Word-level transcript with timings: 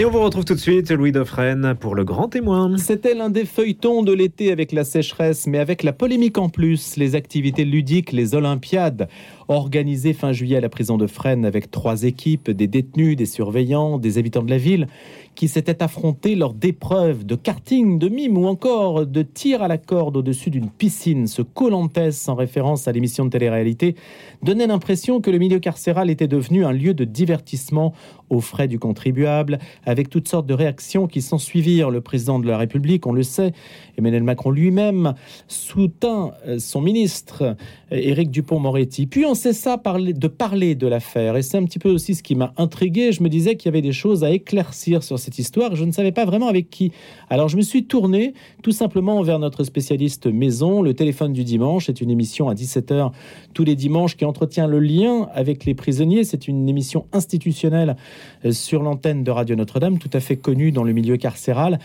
Et 0.00 0.04
on 0.04 0.10
vous 0.10 0.22
retrouve 0.22 0.44
tout 0.44 0.54
de 0.54 0.60
suite, 0.60 0.92
Louis 0.92 1.10
Dauphren, 1.10 1.74
pour 1.74 1.96
le 1.96 2.04
grand 2.04 2.28
témoin. 2.28 2.76
C'était 2.78 3.14
l'un 3.14 3.30
des 3.30 3.44
feuilletons 3.44 4.04
de 4.04 4.12
l'été 4.12 4.52
avec 4.52 4.70
la 4.70 4.84
sécheresse, 4.84 5.48
mais 5.48 5.58
avec 5.58 5.82
la 5.82 5.92
polémique 5.92 6.38
en 6.38 6.48
plus, 6.48 6.96
les 6.96 7.16
activités 7.16 7.64
ludiques, 7.64 8.12
les 8.12 8.36
Olympiades, 8.36 9.08
organisées 9.48 10.12
fin 10.12 10.30
juillet 10.30 10.58
à 10.58 10.60
la 10.60 10.68
prison 10.68 10.98
de 10.98 11.08
Fresnes 11.08 11.44
avec 11.44 11.72
trois 11.72 12.04
équipes, 12.04 12.48
des 12.48 12.68
détenus, 12.68 13.16
des 13.16 13.26
surveillants, 13.26 13.98
des 13.98 14.18
habitants 14.18 14.44
de 14.44 14.50
la 14.50 14.58
ville, 14.58 14.86
qui 15.38 15.46
s'étaient 15.46 15.84
affrontés 15.84 16.34
lors 16.34 16.52
d'épreuves 16.52 17.24
de 17.24 17.36
karting, 17.36 18.00
de 18.00 18.08
mime 18.08 18.36
ou 18.36 18.48
encore 18.48 19.06
de 19.06 19.22
tir 19.22 19.62
à 19.62 19.68
la 19.68 19.78
corde 19.78 20.16
au-dessus 20.16 20.50
d'une 20.50 20.68
piscine. 20.68 21.28
Ce 21.28 21.42
Colantes, 21.42 22.26
en 22.26 22.34
référence 22.34 22.88
à 22.88 22.92
l'émission 22.92 23.24
de 23.24 23.30
télé-réalité, 23.30 23.94
donnait 24.42 24.66
l'impression 24.66 25.20
que 25.20 25.30
le 25.30 25.38
milieu 25.38 25.60
carcéral 25.60 26.10
était 26.10 26.26
devenu 26.26 26.64
un 26.64 26.72
lieu 26.72 26.92
de 26.92 27.04
divertissement 27.04 27.94
aux 28.30 28.40
frais 28.40 28.66
du 28.66 28.80
contribuable, 28.80 29.60
avec 29.86 30.10
toutes 30.10 30.26
sortes 30.26 30.46
de 30.46 30.54
réactions 30.54 31.06
qui 31.06 31.22
s'en 31.22 31.38
suivirent. 31.38 31.90
Le 31.90 32.00
président 32.00 32.40
de 32.40 32.48
la 32.48 32.58
République, 32.58 33.06
on 33.06 33.12
le 33.12 33.22
sait, 33.22 33.52
Emmanuel 33.98 34.22
Macron 34.22 34.50
lui-même, 34.50 35.14
soutint 35.46 36.32
euh, 36.46 36.58
son 36.58 36.80
ministre, 36.80 37.42
euh, 37.42 37.54
Éric 37.90 38.30
Dupont-Moretti. 38.30 39.06
Puis 39.06 39.26
on 39.26 39.34
cessa 39.34 39.76
de 39.76 40.28
parler 40.28 40.74
de 40.74 40.86
l'affaire, 40.86 41.36
et 41.36 41.42
c'est 41.42 41.56
un 41.58 41.64
petit 41.64 41.78
peu 41.78 41.90
aussi 41.90 42.14
ce 42.14 42.22
qui 42.22 42.34
m'a 42.34 42.52
intrigué. 42.56 43.12
Je 43.12 43.22
me 43.22 43.28
disais 43.28 43.56
qu'il 43.56 43.66
y 43.66 43.70
avait 43.70 43.82
des 43.82 43.92
choses 43.92 44.24
à 44.24 44.30
éclaircir 44.30 45.02
sur 45.02 45.18
cette 45.18 45.38
histoire, 45.38 45.76
je 45.76 45.84
ne 45.84 45.92
savais 45.92 46.12
pas 46.12 46.24
vraiment 46.24 46.48
avec 46.48 46.70
qui. 46.70 46.92
Alors 47.30 47.48
je 47.48 47.56
me 47.56 47.62
suis 47.62 47.84
tourné 47.84 48.34
tout 48.62 48.72
simplement 48.72 49.22
vers 49.22 49.38
notre 49.38 49.64
spécialiste 49.64 50.26
maison, 50.26 50.82
le 50.82 50.94
téléphone 50.94 51.32
du 51.32 51.44
dimanche. 51.44 51.86
C'est 51.86 52.00
une 52.00 52.10
émission 52.10 52.48
à 52.48 52.54
17h 52.54 53.12
tous 53.54 53.64
les 53.64 53.76
dimanches 53.76 54.16
qui 54.16 54.24
entretient 54.24 54.66
le 54.66 54.78
lien 54.78 55.28
avec 55.34 55.64
les 55.64 55.74
prisonniers. 55.74 56.24
C'est 56.24 56.48
une 56.48 56.68
émission 56.68 57.06
institutionnelle 57.12 57.96
euh, 58.44 58.52
sur 58.52 58.82
l'antenne 58.82 59.24
de 59.24 59.30
Radio 59.30 59.56
Notre-Dame, 59.56 59.98
tout 59.98 60.10
à 60.12 60.20
fait 60.20 60.36
connue 60.36 60.72
dans 60.72 60.84
le 60.84 60.92
milieu 60.92 61.16
carcéral. 61.16 61.78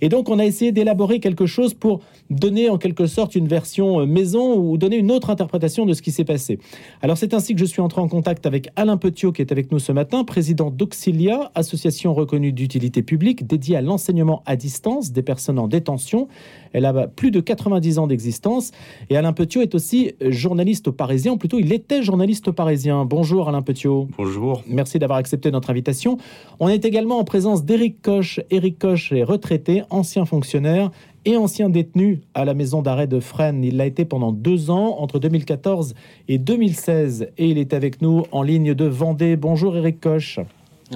Et 0.00 0.08
donc, 0.08 0.28
on 0.28 0.38
a 0.38 0.44
essayé 0.44 0.72
d'élaborer 0.72 1.20
quelque 1.20 1.46
chose 1.46 1.74
pour 1.74 2.00
donner 2.30 2.68
en 2.68 2.78
quelque 2.78 3.06
sorte 3.06 3.34
une 3.34 3.48
version 3.48 4.00
euh, 4.00 4.06
maison 4.06 4.56
ou 4.56 4.76
donner 4.76 4.96
une 4.96 5.10
autre 5.10 5.30
interprétation 5.30 5.86
de 5.86 5.92
ce 5.92 6.02
qui 6.02 6.12
s'est 6.12 6.24
passé. 6.24 6.58
Alors, 7.02 7.16
c'est 7.16 7.34
ainsi 7.34 7.54
que 7.54 7.60
je 7.60 7.64
suis 7.64 7.80
entré 7.80 8.00
en 8.00 8.08
contact 8.08 8.46
avec 8.46 8.68
Alain 8.76 8.96
Petiot, 8.96 9.32
qui 9.32 9.42
est 9.42 9.52
avec 9.52 9.72
nous 9.72 9.78
ce 9.78 9.92
matin, 9.92 10.24
président 10.24 10.70
d'Auxilia, 10.70 11.50
association 11.54 12.14
reconnue 12.14 12.52
d'utilité 12.52 13.02
publique 13.02 13.46
dédiée 13.46 13.76
à 13.76 13.82
l'enseignement 13.82 14.42
à 14.46 14.56
distance 14.56 15.12
des 15.12 15.22
personnes 15.22 15.58
en 15.58 15.68
détention. 15.68 16.28
Elle 16.72 16.84
a 16.84 17.08
plus 17.08 17.30
de 17.30 17.40
90 17.40 17.98
ans 17.98 18.06
d'existence. 18.06 18.72
Et 19.10 19.16
Alain 19.16 19.32
Petiot 19.32 19.62
est 19.62 19.74
aussi 19.74 20.12
journaliste 20.20 20.88
au 20.88 20.92
Parisien, 20.92 21.32
ou 21.32 21.36
plutôt 21.36 21.58
il 21.58 21.72
était 21.72 22.02
journaliste 22.02 22.48
au 22.48 22.52
Parisien. 22.52 23.04
Bonjour 23.04 23.48
Alain 23.48 23.62
Petiot. 23.62 24.08
Bonjour. 24.16 24.62
Merci 24.66 24.98
d'avoir 24.98 25.18
accepté 25.18 25.50
notre 25.50 25.70
invitation. 25.70 26.18
On 26.60 26.68
est 26.68 26.84
également 26.84 27.18
en 27.18 27.24
présence 27.24 27.64
d'Éric 27.64 28.02
Coche. 28.02 28.40
Éric 28.50 28.78
Coche 28.78 29.12
est 29.12 29.22
retraité, 29.22 29.82
ancien 29.90 30.24
fonctionnaire 30.24 30.90
et 31.24 31.36
ancien 31.36 31.68
détenu 31.68 32.20
à 32.34 32.44
la 32.44 32.54
maison 32.54 32.82
d'arrêt 32.82 33.06
de 33.06 33.20
Fresnes. 33.20 33.64
Il 33.64 33.76
l'a 33.76 33.86
été 33.86 34.04
pendant 34.04 34.32
deux 34.32 34.70
ans, 34.70 34.96
entre 34.98 35.18
2014 35.18 35.94
et 36.28 36.38
2016. 36.38 37.28
Et 37.36 37.48
il 37.48 37.58
est 37.58 37.74
avec 37.74 38.00
nous 38.00 38.24
en 38.32 38.42
ligne 38.42 38.74
de 38.74 38.84
Vendée. 38.86 39.36
Bonjour 39.36 39.76
Éric 39.76 40.00
Coche. 40.00 40.40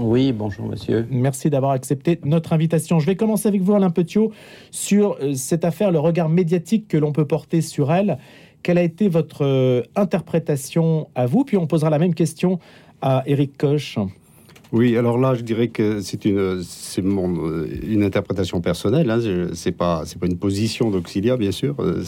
Oui, 0.01 0.33
bonjour 0.33 0.67
monsieur. 0.67 1.07
Merci 1.11 1.51
d'avoir 1.51 1.73
accepté 1.73 2.19
notre 2.25 2.55
invitation. 2.55 2.99
Je 2.99 3.05
vais 3.05 3.17
commencer 3.17 3.47
avec 3.49 3.61
vous 3.61 3.75
Alain 3.75 3.91
Petiot 3.91 4.33
sur 4.71 5.19
euh, 5.21 5.35
cette 5.35 5.67
affaire, 5.67 5.91
le 5.91 5.99
regard 5.99 6.31
médiatique 6.31 6.89
que 6.89 6.97
l'on 6.97 7.13
peut 7.13 7.27
porter 7.27 7.61
sur 7.61 7.93
elle. 7.93 8.17
Quelle 8.63 8.79
a 8.79 8.83
été 8.83 9.09
votre 9.09 9.45
euh, 9.45 9.83
interprétation 9.95 11.09
à 11.15 11.27
vous? 11.27 11.45
Puis 11.45 11.59
on 11.59 11.67
posera 11.67 11.91
la 11.91 11.99
même 11.99 12.15
question 12.15 12.59
à 13.03 13.23
Éric 13.27 13.59
Koch. 13.59 13.99
Oui, 14.73 14.97
alors 14.97 15.19
là, 15.19 15.35
je 15.35 15.43
dirais 15.43 15.69
que 15.69 16.01
c'est 16.01 16.25
une, 16.25 16.65
une 17.87 18.03
interprétation 18.03 18.63
personnelle. 18.63 19.11
Hein, 19.11 19.21
c'est 19.53 19.73
pas, 19.73 20.05
pas 20.19 20.27
une 20.27 20.39
position 20.39 20.91
d'auxiliaire, 20.91 21.37
bien 21.37 21.53
sûr. 21.53 21.77
Euh, 21.81 22.03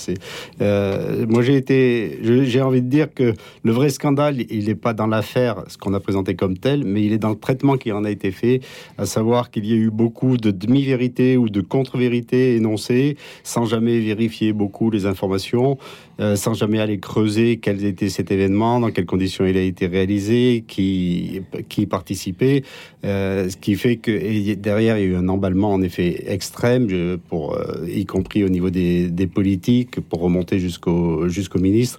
euh, 0.63 1.27
moi, 1.29 1.43
j'ai 1.43 1.57
été, 1.57 2.19
j'ai 2.23 2.63
envie 2.63 2.81
de 2.81 2.89
dire 2.89 3.13
que 3.13 3.35
le 3.65 3.73
vrai 3.73 3.91
scandale, 3.91 4.41
il 4.51 4.65
n'est 4.65 4.75
pas 4.75 4.95
dans 4.95 5.07
l'affaire, 5.07 5.63
ce 5.69 5.77
qu'on 5.77 5.93
a 5.93 6.01
présenté 6.01 6.37
comme 6.37 6.57
tel, 6.57 6.85
mais 6.85 7.05
il 7.05 7.13
est 7.13 7.19
dans 7.19 7.29
le 7.29 7.37
traitement 7.37 7.77
qui 7.77 7.93
en 7.93 8.03
a 8.03 8.11
été 8.11 8.31
fait, 8.31 8.61
à 8.97 9.05
savoir 9.05 9.51
qu'il 9.51 9.67
y 9.67 9.73
a 9.73 9.77
eu 9.77 9.91
beaucoup 9.91 10.39
de 10.39 10.51
demi-vérités 10.51 11.37
ou 11.37 11.51
de 11.51 11.61
contre-vérités 11.61 12.57
énoncées, 12.57 13.19
sans 13.43 13.67
jamais 13.67 14.01
vérifier 14.01 14.55
beaucoup 14.55 14.91
les 14.91 15.05
informations, 15.05 15.77
euh, 16.21 16.37
sans 16.37 16.55
jamais 16.55 16.79
aller 16.79 17.01
creuser 17.01 17.57
quel 17.57 17.85
était 17.85 18.09
cet 18.09 18.31
événement, 18.31 18.79
dans 18.79 18.91
quelles 18.91 19.07
conditions 19.07 19.45
il 19.47 19.57
a 19.57 19.63
été 19.63 19.87
réalisé, 19.87 20.65
qui, 20.67 21.43
qui 21.69 21.87
participait. 21.87 22.63
Euh, 23.05 23.49
ce 23.49 23.57
qui 23.57 23.75
fait 23.75 23.97
que 23.97 24.55
derrière, 24.55 24.97
il 24.99 25.03
y 25.03 25.07
a 25.07 25.11
eu 25.11 25.17
un 25.17 25.29
emballement 25.29 25.73
en 25.73 25.83
effet 25.83 26.25
extrême, 26.33 27.19
pour, 27.29 27.57
euh, 27.57 27.85
y 27.89 28.07
compris 28.07 28.45
au 28.45 28.49
niveau 28.49 28.71
des, 28.71 29.31
politiques, 29.33 30.01
pour 30.01 30.21
remonter 30.21 30.59
jusqu'au 30.61 31.29
jusqu'au 31.29 31.59
ministre. 31.59 31.99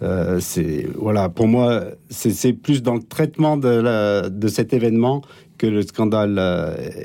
Voilà, 0.00 1.28
pour 1.28 1.48
moi, 1.48 1.84
c'est 2.10 2.52
plus 2.52 2.82
dans 2.82 2.94
le 2.94 3.02
traitement 3.02 3.56
de, 3.56 4.28
de 4.28 4.48
cet 4.48 4.72
événement 4.72 5.22
que 5.58 5.66
le 5.66 5.82
scandale 5.82 6.40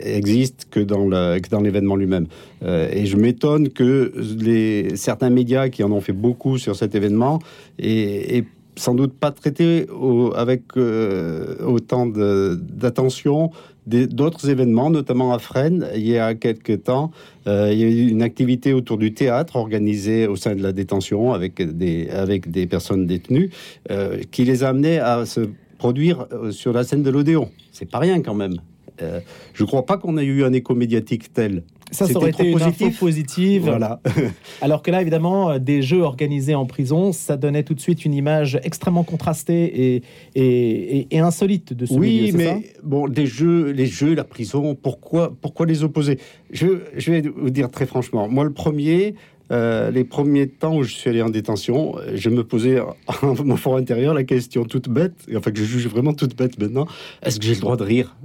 existe 0.04 0.68
que 0.72 0.80
dans 0.80 1.06
le, 1.06 1.40
dans 1.50 1.62
l'événement 1.62 1.96
lui-même. 1.96 2.28
et 2.64 3.06
je 3.06 3.18
m'étonne 3.18 3.70
que 3.70 4.14
les 4.40 4.96
certains 4.96 5.30
médias 5.30 5.70
qui 5.70 5.84
en 5.84 5.92
ont 5.92 6.02
fait 6.02 6.14
beaucoup 6.14 6.58
sur 6.58 6.76
cet 6.76 6.96
événement 6.96 7.40
et, 7.80 8.46
sans 8.76 8.96
doute 8.96 9.14
pas 9.14 9.32
traité 9.32 9.88
avec 10.36 10.64
euh, 10.78 11.56
autant 11.66 12.08
d'attention 12.08 13.52
d'autres 13.86 14.50
événements, 14.50 14.90
notamment 14.90 15.34
à 15.34 15.40
Fresnes. 15.40 15.88
Il 15.94 16.08
y 16.08 16.18
a 16.18 16.36
quelques 16.36 16.84
temps, 16.84 17.12
euh, 17.48 17.70
il 17.74 17.80
y 17.80 17.84
a 17.84 17.88
eu 17.88 18.08
une 18.08 18.22
activité 18.22 18.72
autour 18.72 18.98
du 18.98 19.14
théâtre 19.14 19.58
organisée 19.58 20.26
au 20.26 20.38
sein 20.38 20.56
de 20.56 20.64
la 20.64 20.72
détention 20.72 21.34
avec 21.34 21.62
des, 21.62 22.10
avec 22.10 22.50
des 22.50 22.66
personnes 22.66 23.06
détenues 23.06 23.50
euh, 23.92 24.20
qui 24.32 24.46
les 24.46 24.64
a 24.64 24.70
amenés 24.70 25.00
à 25.00 25.26
se 25.26 25.42
produire 25.84 26.28
sur 26.52 26.72
la 26.72 26.84
scène 26.84 27.04
de 27.04 27.10
l'Odéon. 27.10 27.50
C'est 27.74 27.90
pas 27.90 28.00
rien 28.00 28.22
quand 28.22 28.34
même. 28.34 28.56
je 29.00 29.64
ne 29.64 29.68
crois 29.68 29.86
pas 29.86 29.98
qu'on 29.98 30.18
ait 30.18 30.24
eu 30.24 30.46
un 30.46 30.54
écho 30.54 30.76
médiatique 30.76 31.34
tel. 31.34 31.64
Ça, 31.94 32.08
ça 32.08 32.18
aurait 32.18 32.32
été 32.32 32.50
une 32.50 32.62
info 32.62 32.90
positive. 33.00 33.64
Voilà. 33.64 34.00
Alors 34.62 34.82
que 34.82 34.92
là, 34.92 35.02
évidemment, 35.02 35.52
euh, 35.52 35.60
des 35.60 35.82
jeux 35.82 36.02
organisés 36.02 36.56
en 36.56 36.66
prison, 36.66 37.12
ça 37.12 37.38
donnait 37.38 37.64
tout 37.64 37.74
de 37.76 37.80
suite 37.80 38.04
une 38.04 38.14
image 38.14 38.60
extrêmement 38.64 39.04
contrastée 39.04 39.64
et, 39.64 40.04
et, 40.36 41.16
et, 41.16 41.20
insolite 41.20 41.74
de 41.74 41.86
ce 41.86 41.94
Oui, 41.94 42.32
mais 42.34 42.74
bon, 42.84 43.08
des 43.08 43.28
jeux, 43.28 43.72
les 43.72 43.86
jeux, 43.86 44.16
la 44.16 44.24
prison, 44.24 44.76
pourquoi, 44.76 45.34
pourquoi 45.40 45.66
les 45.66 45.84
opposer? 45.84 46.20
Je, 46.52 46.68
je 46.96 47.12
vais 47.12 47.22
vous 47.22 47.52
dire 47.52 47.70
très 47.70 47.86
franchement, 47.86 48.28
moi, 48.28 48.44
le 48.44 48.54
premier, 48.54 49.16
euh, 49.54 49.92
les 49.92 50.04
premiers 50.04 50.48
temps 50.48 50.78
où 50.78 50.84
je 50.84 50.94
suis 50.94 51.10
allé 51.10 51.22
en 51.22 51.30
détention, 51.30 51.96
je 52.14 52.30
me 52.30 52.44
posais 52.44 52.80
en 53.22 53.44
mon 53.44 53.56
fort 53.56 53.78
intérieur 53.78 54.14
la 54.14 54.24
question 54.24 54.66
toute 54.66 54.90
bête, 54.90 55.14
enfin 55.36 55.52
que 55.52 55.60
je 55.60 55.64
juge 55.64 55.88
vraiment 55.88 56.14
toute 56.14 56.36
bête 56.36 56.60
maintenant, 56.60 56.88
est-ce 57.22 57.40
que 57.40 57.46
j'ai 57.46 57.54
le 57.54 57.62
droit 57.62 57.78
de 57.78 57.84
rire? 57.84 58.16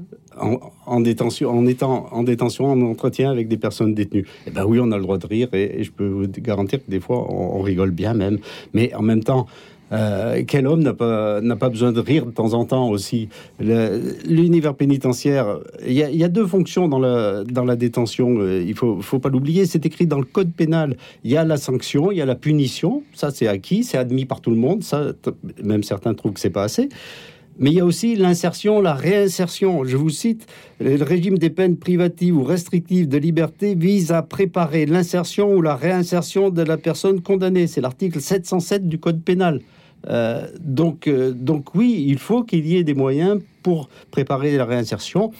En, 0.87 1.01
détention, 1.01 1.51
en 1.51 1.67
étant 1.67 2.07
en 2.13 2.23
détention, 2.23 2.67
en 2.67 2.81
entretien 2.83 3.29
avec 3.29 3.49
des 3.49 3.57
personnes 3.57 3.93
détenues. 3.93 4.25
Eh 4.47 4.53
ben 4.53 4.65
oui, 4.65 4.79
on 4.81 4.93
a 4.93 4.97
le 4.97 5.03
droit 5.03 5.19
de 5.19 5.27
rire 5.27 5.49
et, 5.53 5.83
je 5.83 5.91
peux 5.91 6.07
vous 6.07 6.29
garantir 6.29 6.79
que 6.79 6.89
des 6.89 7.01
fois 7.01 7.27
on, 7.29 7.61
rigole 7.61 7.91
bien 7.91 8.15
même. 8.15 8.39
Mais 8.73 8.95
en 8.95 9.03
même 9.03 9.25
temps, 9.25 9.49
euh, 9.93 10.43
quel 10.47 10.67
homme 10.67 10.83
n'a 10.83 10.95
pas, 10.95 11.41
n'a 11.41 11.57
pas 11.57 11.69
besoin 11.69 11.93
de 11.93 12.01
rire 12.01 12.27
de 12.27 12.31
temps 12.31 12.55
en 12.55 12.65
temps 12.65 12.89
aussi? 12.89 13.29
L'univers 13.59 14.75
pénitentiaire, 14.75 15.59
il 15.87 15.93
y, 15.93 16.25
a 16.25 16.29
deux 16.29 16.47
fonctions 16.47 16.89
dans 16.89 16.99
la, 16.99 17.45
dans 17.45 17.65
la 17.65 17.77
détention, 17.77 18.39
euh, 18.39 18.63
il 18.67 18.75
faut, 18.75 19.01
faut 19.01 19.19
pas 19.19 19.29
l'oublier, 19.29 19.67
c'est 19.67 19.85
écrit 19.87 20.07
dans 20.07 20.19
le 20.19 20.25
code 20.25 20.53
pénal. 20.53 20.97
Il 21.25 21.31
y 21.31 21.37
a 21.37 21.45
la 21.45 21.57
sanction, 21.57 22.13
il 22.13 22.19
y 22.19 22.23
a 22.23 22.27
la 22.27 22.35
punition, 22.35 23.03
ça 23.15 23.31
c'est 23.31 23.49
acquis, 23.49 23.85
c'est 23.85 23.99
admis 23.99 24.25
par 24.25 24.41
tout 24.41 24.51
le 24.51 24.57
monde, 24.57 24.83
ça, 24.83 25.13
même 25.63 25.83
certains 25.83 26.15
trouvent 26.15 26.33
que 26.33 26.41
c'est 26.41 26.51
pas 26.51 26.65
assez. 26.65 26.89
Mais 27.61 27.71
il 27.71 27.77
y 27.77 27.81
a 27.81 27.85
aussi 27.85 28.15
l'insertion, 28.15 28.81
la 28.81 28.95
réinsertion. 28.95 29.83
Je 29.85 29.97
vous 29.97 30.11
cite, 30.11 30.47
le 30.79 31.03
régime 31.03 31.39
des 31.39 31.51
peines 31.51 31.77
privatives 31.77 32.37
ou 32.37 32.45
restrictives 32.45 33.09
de 33.09 33.19
liberté 33.19 33.75
vise 33.75 34.13
à 34.13 34.23
préparer 34.23 34.87
l'insertion 34.87 35.53
ou 35.53 35.61
la 35.61 35.75
réinsertion 35.75 36.51
de 36.51 36.63
la 36.63 36.77
personne 36.77 37.21
condamnée. 37.21 37.67
C'est 37.67 37.81
l'article 37.81 38.21
707 38.21 38.89
du 38.89 39.01
Code 39.01 39.25
pénal. 39.25 39.61
Euh, 40.07 40.47
donc, 40.61 41.07
euh, 41.07 41.33
donc 41.33 41.75
oui, 41.75 42.05
il 42.07 42.19
faut 42.19 42.45
qu'il 42.45 42.67
y 42.67 42.77
ait 42.77 42.85
des 42.85 42.95
moyens 42.95 43.41
pour 43.63 43.89
préparer 44.11 44.57
la 44.57 44.65
réinsertion. 44.65 45.33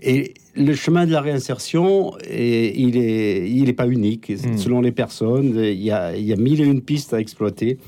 Et 0.00 0.34
le 0.54 0.74
chemin 0.74 1.06
de 1.06 1.12
la 1.12 1.20
réinsertion, 1.20 2.12
il 2.28 2.98
n'est 2.98 3.48
il 3.48 3.68
est 3.68 3.74
pas 3.74 3.86
unique. 3.86 4.30
Hmm. 4.30 4.56
Selon 4.56 4.80
les 4.80 4.92
personnes, 4.92 5.54
il 5.56 5.82
y, 5.82 5.90
a, 5.90 6.16
il 6.16 6.24
y 6.24 6.32
a 6.32 6.36
mille 6.36 6.60
et 6.60 6.64
une 6.64 6.82
pistes 6.82 7.14
à 7.14 7.20
exploiter. 7.20 7.78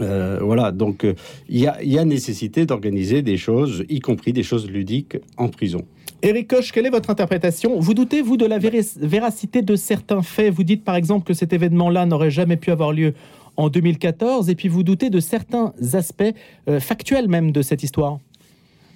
Euh, 0.00 0.38
voilà, 0.40 0.70
donc 0.70 1.04
il 1.48 1.58
y, 1.58 1.98
a, 1.98 2.04
nécessité 2.04 2.66
d'organiser 2.66 3.22
des 3.22 3.36
choses, 3.36 3.84
y 3.88 3.98
compris 3.98 4.32
des 4.32 4.44
choses 4.44 4.70
ludiques 4.70 5.16
en 5.36 5.48
prison. 5.48 5.84
Eric 6.22 6.48
Koch, 6.48 6.72
quelle 6.72 6.86
est 6.86 6.90
votre 6.90 7.10
interprétation? 7.10 7.78
Vous 7.78 7.94
doutez, 7.94 8.22
vous, 8.22 8.36
de 8.36 8.46
la 8.46 8.58
véracité 8.58 9.62
de 9.62 9.76
certains 9.76 10.22
faits? 10.22 10.52
Vous 10.52 10.64
dites 10.64 10.84
par 10.84 10.96
exemple 10.96 11.24
que 11.24 11.34
cet 11.34 11.52
événement-là 11.52 12.06
n'aurait 12.06 12.30
jamais 12.30 12.56
pu 12.56 12.70
avoir 12.70 12.92
lieu 12.92 13.14
en 13.58 13.68
2014, 13.68 14.48
et 14.48 14.54
puis 14.54 14.68
vous 14.68 14.84
doutez 14.84 15.10
de 15.10 15.20
certains 15.20 15.74
aspects 15.92 16.22
euh, 16.68 16.80
factuels 16.80 17.28
même 17.28 17.50
de 17.50 17.60
cette 17.60 17.82
histoire 17.82 18.20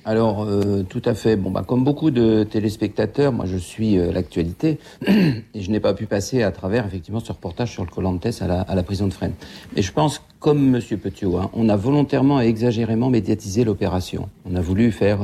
Alors, 0.05 0.45
euh, 0.45 0.85
tout 0.89 1.03
à 1.05 1.15
fait. 1.15 1.35
Bon, 1.35 1.51
bah, 1.51 1.65
comme 1.67 1.83
beaucoup 1.83 2.13
de 2.13 2.45
téléspectateurs, 2.45 3.33
moi, 3.33 3.45
je 3.45 3.57
suis 3.57 3.99
euh, 3.99 4.13
l'actualité 4.13 4.79
et 5.09 5.61
je 5.61 5.69
n'ai 5.69 5.81
pas 5.81 5.95
pu 5.95 6.07
passer 6.07 6.45
à 6.45 6.53
travers, 6.53 6.87
effectivement, 6.87 7.19
ce 7.19 7.33
reportage 7.33 7.73
sur 7.73 7.85
le 7.85 7.91
Colantes 7.91 8.25
à 8.41 8.75
la, 8.75 8.83
prison 8.85 9.09
de 9.09 9.13
Fresnes. 9.13 9.35
Mais 9.75 9.83
je 9.83 9.93
pense, 9.93 10.23
comme 10.39 10.65
Monsieur 10.71 10.97
Petiot, 10.97 11.39
hein, 11.39 11.51
on 11.55 11.69
a 11.69 11.75
volontairement 11.75 12.41
et 12.41 12.47
exagérément 12.47 13.11
médiatisé 13.11 13.65
l'opération. 13.65 14.29
On 14.49 14.55
a 14.55 14.61
voulu 14.61 14.93
faire 14.93 15.19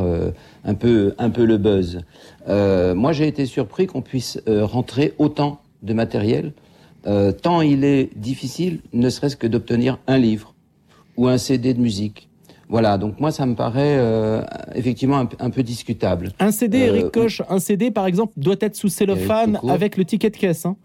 un, 0.65 0.75
peu, 0.75 1.15
un 1.19 1.31
peu 1.31 1.45
le 1.45 1.59
buzz. 1.59 2.01
moi, 2.49 3.13
j'ai 3.13 3.29
été 3.29 3.47
surpris 3.47 3.87
qu'on 3.87 4.03
puisse 4.03 4.41
rentrer 4.47 5.15
autant 5.19 5.61
de 5.83 5.93
matériel, 5.93 6.53
tant 7.05 7.61
il 7.61 7.85
est 7.85 8.11
difficile, 8.17 8.81
ne 8.93 9.09
serait-ce 9.09 9.37
que 9.37 9.47
d'obtenir 9.47 9.99
un 10.07 10.19
livre 10.19 10.55
ou 11.17 11.29
un 11.29 11.39
CD 11.39 11.75
de 11.75 11.81
musique 11.81 12.29
voilà, 12.69 12.99
donc 12.99 13.19
moi 13.19 13.31
ça 13.31 13.47
me 13.47 13.55
paraît 13.55 13.97
euh, 13.97 14.43
effectivement 14.75 15.27
un, 15.39 15.51
peu 15.51 15.63
discutable. 15.63 16.33
Un 16.39 16.51
CD, 16.51 16.79
Eric 16.79 17.05
euh, 17.05 17.11
Koch, 17.11 17.43
un 17.49 17.59
CD 17.61 17.91
par 17.91 18.07
exemple 18.07 18.35
doit 18.37 18.57
être 18.61 18.77
sous 18.77 18.89
cellophane 18.89 19.59
avec 19.69 19.97
le 19.97 20.05
ticket 20.05 20.31
de 20.31 20.37
caisse. 20.37 20.67
Hein 20.67 20.77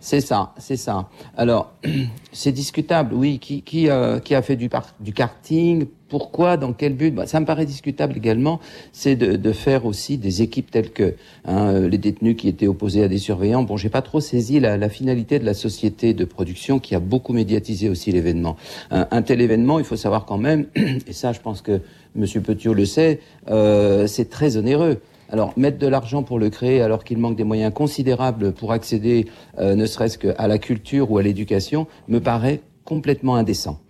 c'est 0.00 0.20
ça, 0.20 0.52
c'est 0.58 0.76
ça. 0.76 1.08
Alors, 1.36 1.72
c'est 2.32 2.52
discutable, 2.52 3.14
oui. 3.14 3.38
Qui, 3.38 3.62
qui, 3.62 3.88
euh, 3.88 4.18
qui 4.18 4.34
a 4.34 4.42
fait 4.42 4.56
du, 4.56 4.68
du 5.00 5.12
karting? 5.12 5.86
Pourquoi? 6.08 6.56
Dans 6.56 6.72
quel 6.72 6.94
but? 6.94 7.12
Bah, 7.14 7.26
Ça 7.26 7.40
me 7.40 7.46
paraît 7.46 7.66
discutable 7.66 8.16
également. 8.16 8.60
C'est 8.92 9.16
de, 9.16 9.36
de, 9.36 9.52
faire 9.52 9.86
aussi 9.86 10.18
des 10.18 10.42
équipes 10.42 10.70
telles 10.70 10.92
que 10.92 11.14
hein, 11.44 11.68
euh, 11.68 11.88
les 11.88 11.98
détenus 11.98 12.36
qui 12.36 12.48
étaient 12.48 12.68
opposés 12.68 13.02
à 13.02 13.08
des 13.08 13.18
surveillants. 13.18 13.62
Bon, 13.64 13.76
j'ai 13.76 13.88
pas 13.88 14.02
trop 14.02 14.20
saisi 14.20 14.60
la, 14.60 14.76
la, 14.76 14.88
finalité 14.88 15.38
de 15.38 15.44
la 15.44 15.54
société 15.54 16.14
de 16.14 16.24
production 16.24 16.78
qui 16.78 16.94
a 16.94 17.00
beaucoup 17.00 17.32
médiatisé 17.32 17.88
aussi 17.88 18.12
l'événement. 18.12 18.56
Un, 18.90 19.08
un, 19.10 19.22
tel 19.22 19.40
événement, 19.40 19.78
il 19.78 19.84
faut 19.84 19.96
savoir 19.96 20.26
quand 20.26 20.38
même, 20.38 20.66
et 20.76 21.12
ça, 21.12 21.32
je 21.32 21.40
pense 21.40 21.62
que 21.62 21.80
Monsieur 22.14 22.40
Petiot 22.40 22.74
le 22.74 22.84
sait, 22.84 23.20
euh, 23.48 24.06
c'est 24.06 24.30
très 24.30 24.56
onéreux. 24.56 25.00
Alors, 25.30 25.52
mettre 25.56 25.78
de 25.78 25.86
l'argent 25.88 26.22
pour 26.22 26.38
le 26.38 26.50
créer 26.50 26.80
alors 26.80 27.02
qu'il 27.02 27.18
manque 27.18 27.36
des 27.36 27.44
moyens 27.44 27.72
considérables 27.74 28.52
pour 28.52 28.72
accéder 28.72 29.26
euh, 29.58 29.74
ne 29.74 29.84
serait-ce 29.86 30.18
qu'à 30.18 30.46
la 30.46 30.58
culture 30.58 31.10
ou 31.10 31.18
à 31.18 31.22
l'éducation 31.22 31.86
me 32.08 32.20
paraît 32.20 32.60
complètement 32.84 33.34
indécent. 33.34 33.80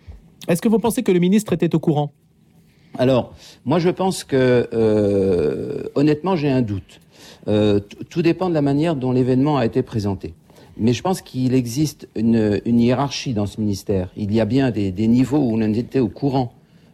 Est-ce 0.49 0.63
que 0.63 0.69
vous 0.69 0.79
pensez 0.79 1.03
que 1.03 1.13
le 1.13 1.19
ministre 1.19 1.53
était 1.53 1.75
au 1.75 1.79
courant? 1.79 2.13
Alors, 2.99 3.35
moi 3.67 3.79
je 3.79 3.91
pense 3.91 4.25
que, 4.25 4.69
euh, 4.73 5.83
honnêtement, 5.95 6.37
j'ai 6.37 6.49
un 6.49 6.63
doute. 6.63 7.01
Euh, 7.49 7.81
tout 8.09 8.23
dépend 8.23 8.49
de 8.49 8.55
la 8.55 8.63
manière 8.63 8.97
dont 8.97 9.13
l'événement 9.13 9.59
a 9.59 9.67
été 9.67 9.83
présenté. 9.83 10.33
Mais 10.79 10.95
je 10.95 11.03
pense 11.03 11.21
qu'il 11.21 11.55
existe 11.55 12.09
une, 12.17 12.61
hiérarchie 12.65 13.35
dans 13.35 13.47
ce 13.47 13.61
ministère. 13.61 14.11
Il 14.17 14.33
y 14.35 14.41
a 14.41 14.47
bien 14.47 14.71
des, 14.71 14.91
des 14.91 15.07
niveaux 15.07 15.39
où 15.39 15.55
on 15.55 15.61
était 15.61 16.01
au 16.01 16.09
courant. 16.09 16.53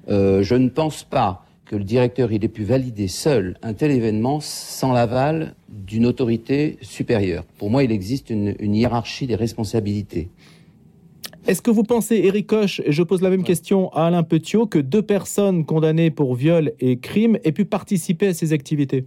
je 0.09 0.55
ne 0.55 0.69
pense 0.69 1.05
pas 1.05 1.45
que 1.73 1.77
le 1.79 1.85
directeur 1.85 2.31
il 2.33 2.45
ait 2.45 2.49
pu 2.49 2.65
valider 2.65 3.09
seul 3.09 3.57
un 3.63 3.73
tel 3.73 3.93
événement 3.93 4.41
sans 4.41 4.93
l'aval 4.93 5.55
d'une 5.71 6.05
autorité 6.05 6.77
supérieure. 6.83 7.45
Pour 7.57 7.71
moi, 7.71 7.83
il 7.83 7.91
existe 7.91 8.29
une, 8.29 8.55
hiérarchie 8.61 9.27
des 9.27 9.37
responsabilités. 9.37 10.29
Est-ce 11.47 11.63
que 11.63 11.71
vous 11.71 11.83
pensez, 11.83 12.17
Eric 12.17 12.49
Koch, 12.49 12.83
et 12.85 12.93
je 12.93 13.03
pose 13.03 13.23
la 13.23 13.31
même 13.31 13.43
question 13.43 13.91
à 13.95 14.09
Alain 14.09 14.23
Petiot, 14.23 14.67
que 14.67 14.79
deux 14.79 15.01
personnes 15.01 15.65
condamnées 15.65 16.11
pour 16.11 16.35
viol 16.35 16.73
et 16.79 16.99
crime 16.99 17.39
aient 17.43 17.53
pu 17.53 17.65
participer 17.65 18.27
à 18.27 18.35
ces 18.35 18.53
activités? 18.53 19.07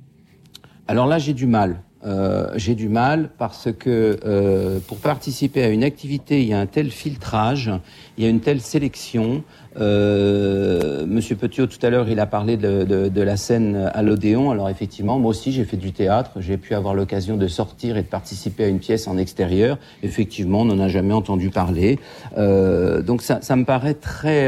Alors 0.88 1.06
là, 1.06 1.20
j'ai 1.20 1.36
du 1.36 1.46
mal. 1.46 1.84
Euh, 2.06 2.52
j'ai 2.56 2.76
du 2.76 2.88
mal 2.88 3.30
parce 3.38 3.70
que 3.72 4.20
euh, 4.26 4.80
pour 4.88 4.98
participer 4.98 5.64
à 5.64 5.70
une 5.70 5.84
activité, 5.84 6.42
il 6.42 6.48
y 6.48 6.54
a 6.54 6.60
un 6.60 6.68
tel 6.68 6.92
filtrage, 6.92 7.72
il 8.18 8.24
y 8.24 8.28
a 8.28 8.30
une 8.30 8.42
telle 8.42 8.62
sélection. 8.62 9.44
Euh, 9.78 11.06
Monsieur 11.08 11.36
Petiot, 11.36 11.66
tout 11.66 11.80
à 11.82 11.90
l'heure, 11.90 12.08
il 12.08 12.20
a 12.20 12.28
parlé 12.28 12.58
de, 12.58 12.84
de, 12.84 13.10
de 13.10 13.22
la 13.22 13.38
scène 13.38 13.90
à 13.94 14.04
l'Odéon. 14.04 14.52
Alors 14.52 14.70
effectivement, 14.70 15.18
moi 15.18 15.32
aussi, 15.32 15.52
j'ai 15.52 15.66
fait 15.66 15.78
du 15.78 15.94
théâtre. 15.94 16.32
J'ai 16.40 16.58
pu 16.58 16.76
avoir 16.76 16.94
l'occasion 16.94 17.38
de 17.38 17.48
sortir 17.48 17.98
et 17.98 18.04
de 18.04 18.08
participer 18.08 18.66
à 18.66 18.68
une 18.68 18.80
pièce 18.80 19.08
en 19.08 19.18
extérieur. 19.18 19.78
Effectivement, 20.04 20.62
on 20.62 20.66
n'en 20.66 20.80
a 20.80 20.88
jamais 20.88 21.14
entendu 21.14 21.50
parler. 21.50 21.98
Euh, 22.38 23.02
donc 23.02 23.24
ça, 23.24 23.40
ça, 23.42 23.56
me 23.56 23.66
paraît 23.66 23.96
très 23.96 24.48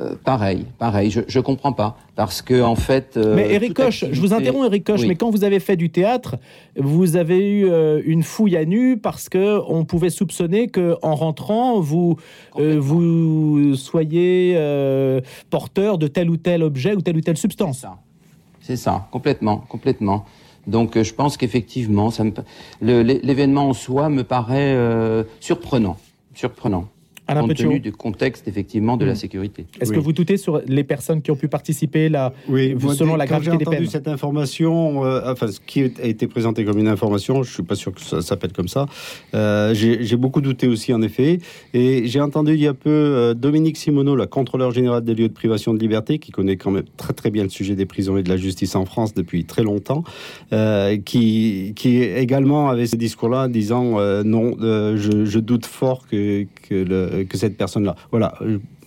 euh, 0.00 0.14
pareil, 0.24 0.66
pareil, 0.78 1.10
je, 1.10 1.20
je 1.26 1.40
comprends 1.40 1.72
pas 1.72 1.96
parce 2.14 2.42
que 2.42 2.62
en 2.62 2.76
fait. 2.76 3.16
Euh, 3.16 3.34
mais 3.34 3.52
Eric 3.52 3.74
Koch, 3.74 4.04
je 4.10 4.20
vous 4.20 4.32
interromps, 4.32 4.66
Eric 4.66 4.84
Koch, 4.84 5.00
mais 5.06 5.16
quand 5.16 5.30
vous 5.30 5.44
avez 5.44 5.60
fait 5.60 5.76
du 5.76 5.90
théâtre, 5.90 6.36
vous 6.76 7.16
avez 7.16 7.48
eu 7.48 7.66
euh, 7.66 8.00
une 8.04 8.22
fouille 8.22 8.56
à 8.56 8.64
nu 8.64 8.98
parce 8.98 9.28
que 9.28 9.60
on 9.68 9.84
pouvait 9.84 10.10
soupçonner 10.10 10.68
que 10.68 10.96
en 11.02 11.14
rentrant, 11.14 11.80
vous 11.80 12.16
vous 12.54 13.74
soyez 13.74 14.56
porteur 15.50 15.98
de 15.98 16.06
tel 16.06 16.30
ou 16.30 16.36
tel 16.36 16.62
objet 16.62 16.94
ou 16.94 17.00
telle 17.00 17.16
ou 17.16 17.20
telle 17.20 17.36
substance. 17.36 17.86
C'est 18.60 18.76
ça. 18.76 18.82
ça, 18.82 19.08
complètement, 19.10 19.58
complètement. 19.68 20.24
Donc 20.66 21.00
je 21.00 21.12
pense 21.12 21.36
qu'effectivement, 21.36 22.10
l'événement 22.80 23.68
en 23.68 23.72
soi 23.72 24.08
me 24.08 24.22
paraît 24.22 24.76
surprenant, 25.40 25.96
surprenant 26.34 26.86
compte 27.34 27.54
tenu 27.54 27.80
du 27.80 27.92
contexte 27.92 28.48
effectivement 28.48 28.96
de 28.96 29.04
la 29.04 29.12
mm. 29.12 29.16
sécurité. 29.16 29.66
Est-ce 29.80 29.92
que 29.92 30.00
vous 30.00 30.12
doutez 30.12 30.36
sur 30.36 30.60
les 30.66 30.84
personnes 30.84 31.22
qui 31.22 31.30
ont 31.30 31.36
pu 31.36 31.48
participer 31.48 32.08
là, 32.08 32.32
oui, 32.48 32.74
selon 32.94 33.16
la 33.16 33.26
gravité 33.26 33.56
des 33.56 33.64
peines 33.64 33.72
J'ai 33.72 33.76
entendu 33.78 33.90
cette 33.90 34.08
information, 34.08 35.04
euh, 35.04 35.20
enfin 35.26 35.48
ce 35.48 35.60
qui 35.60 35.82
a 35.82 36.06
été 36.06 36.26
présenté 36.26 36.64
comme 36.64 36.78
une 36.78 36.88
information, 36.88 37.42
je 37.42 37.52
suis 37.52 37.62
pas 37.62 37.74
sûr 37.74 37.92
que 37.92 38.00
ça 38.00 38.20
s'appelle 38.22 38.52
comme 38.52 38.68
ça. 38.68 38.86
Euh, 39.34 39.74
j'ai 39.74 40.16
beaucoup 40.16 40.40
douté 40.40 40.66
aussi 40.66 40.92
en 40.92 41.02
effet, 41.02 41.38
et 41.74 42.06
j'ai 42.06 42.20
entendu 42.20 42.52
il 42.52 42.60
y 42.60 42.66
a 42.66 42.74
peu 42.74 42.90
euh, 42.90 43.34
Dominique 43.34 43.76
Simoneau, 43.76 44.16
la 44.16 44.26
contrôleur 44.26 44.70
général 44.72 45.04
des 45.04 45.14
lieux 45.14 45.28
de 45.28 45.32
privation 45.32 45.74
de 45.74 45.78
liberté, 45.78 46.18
qui 46.18 46.32
connaît 46.32 46.56
quand 46.56 46.70
même 46.70 46.84
très 46.96 47.12
très 47.12 47.30
bien 47.30 47.42
le 47.42 47.48
sujet 47.48 47.74
des 47.74 47.86
prisons 47.86 48.16
et 48.16 48.22
de 48.22 48.28
la 48.28 48.36
justice 48.36 48.74
en 48.76 48.84
France 48.84 49.14
depuis 49.14 49.44
très 49.44 49.62
longtemps, 49.62 50.04
qui, 51.04 51.72
qui 51.76 52.02
également 52.02 52.68
avait 52.68 52.86
ce 52.86 52.96
discours-là, 52.96 53.48
disant 53.48 53.98
non, 54.24 54.56
je, 54.60 55.24
je, 55.24 55.38
doute 55.38 55.66
fort 55.66 56.06
que, 56.08 56.46
que 56.68 56.74
le 56.74 57.21
que 57.28 57.36
cette 57.38 57.56
personne-là. 57.56 57.96
Voilà, 58.10 58.34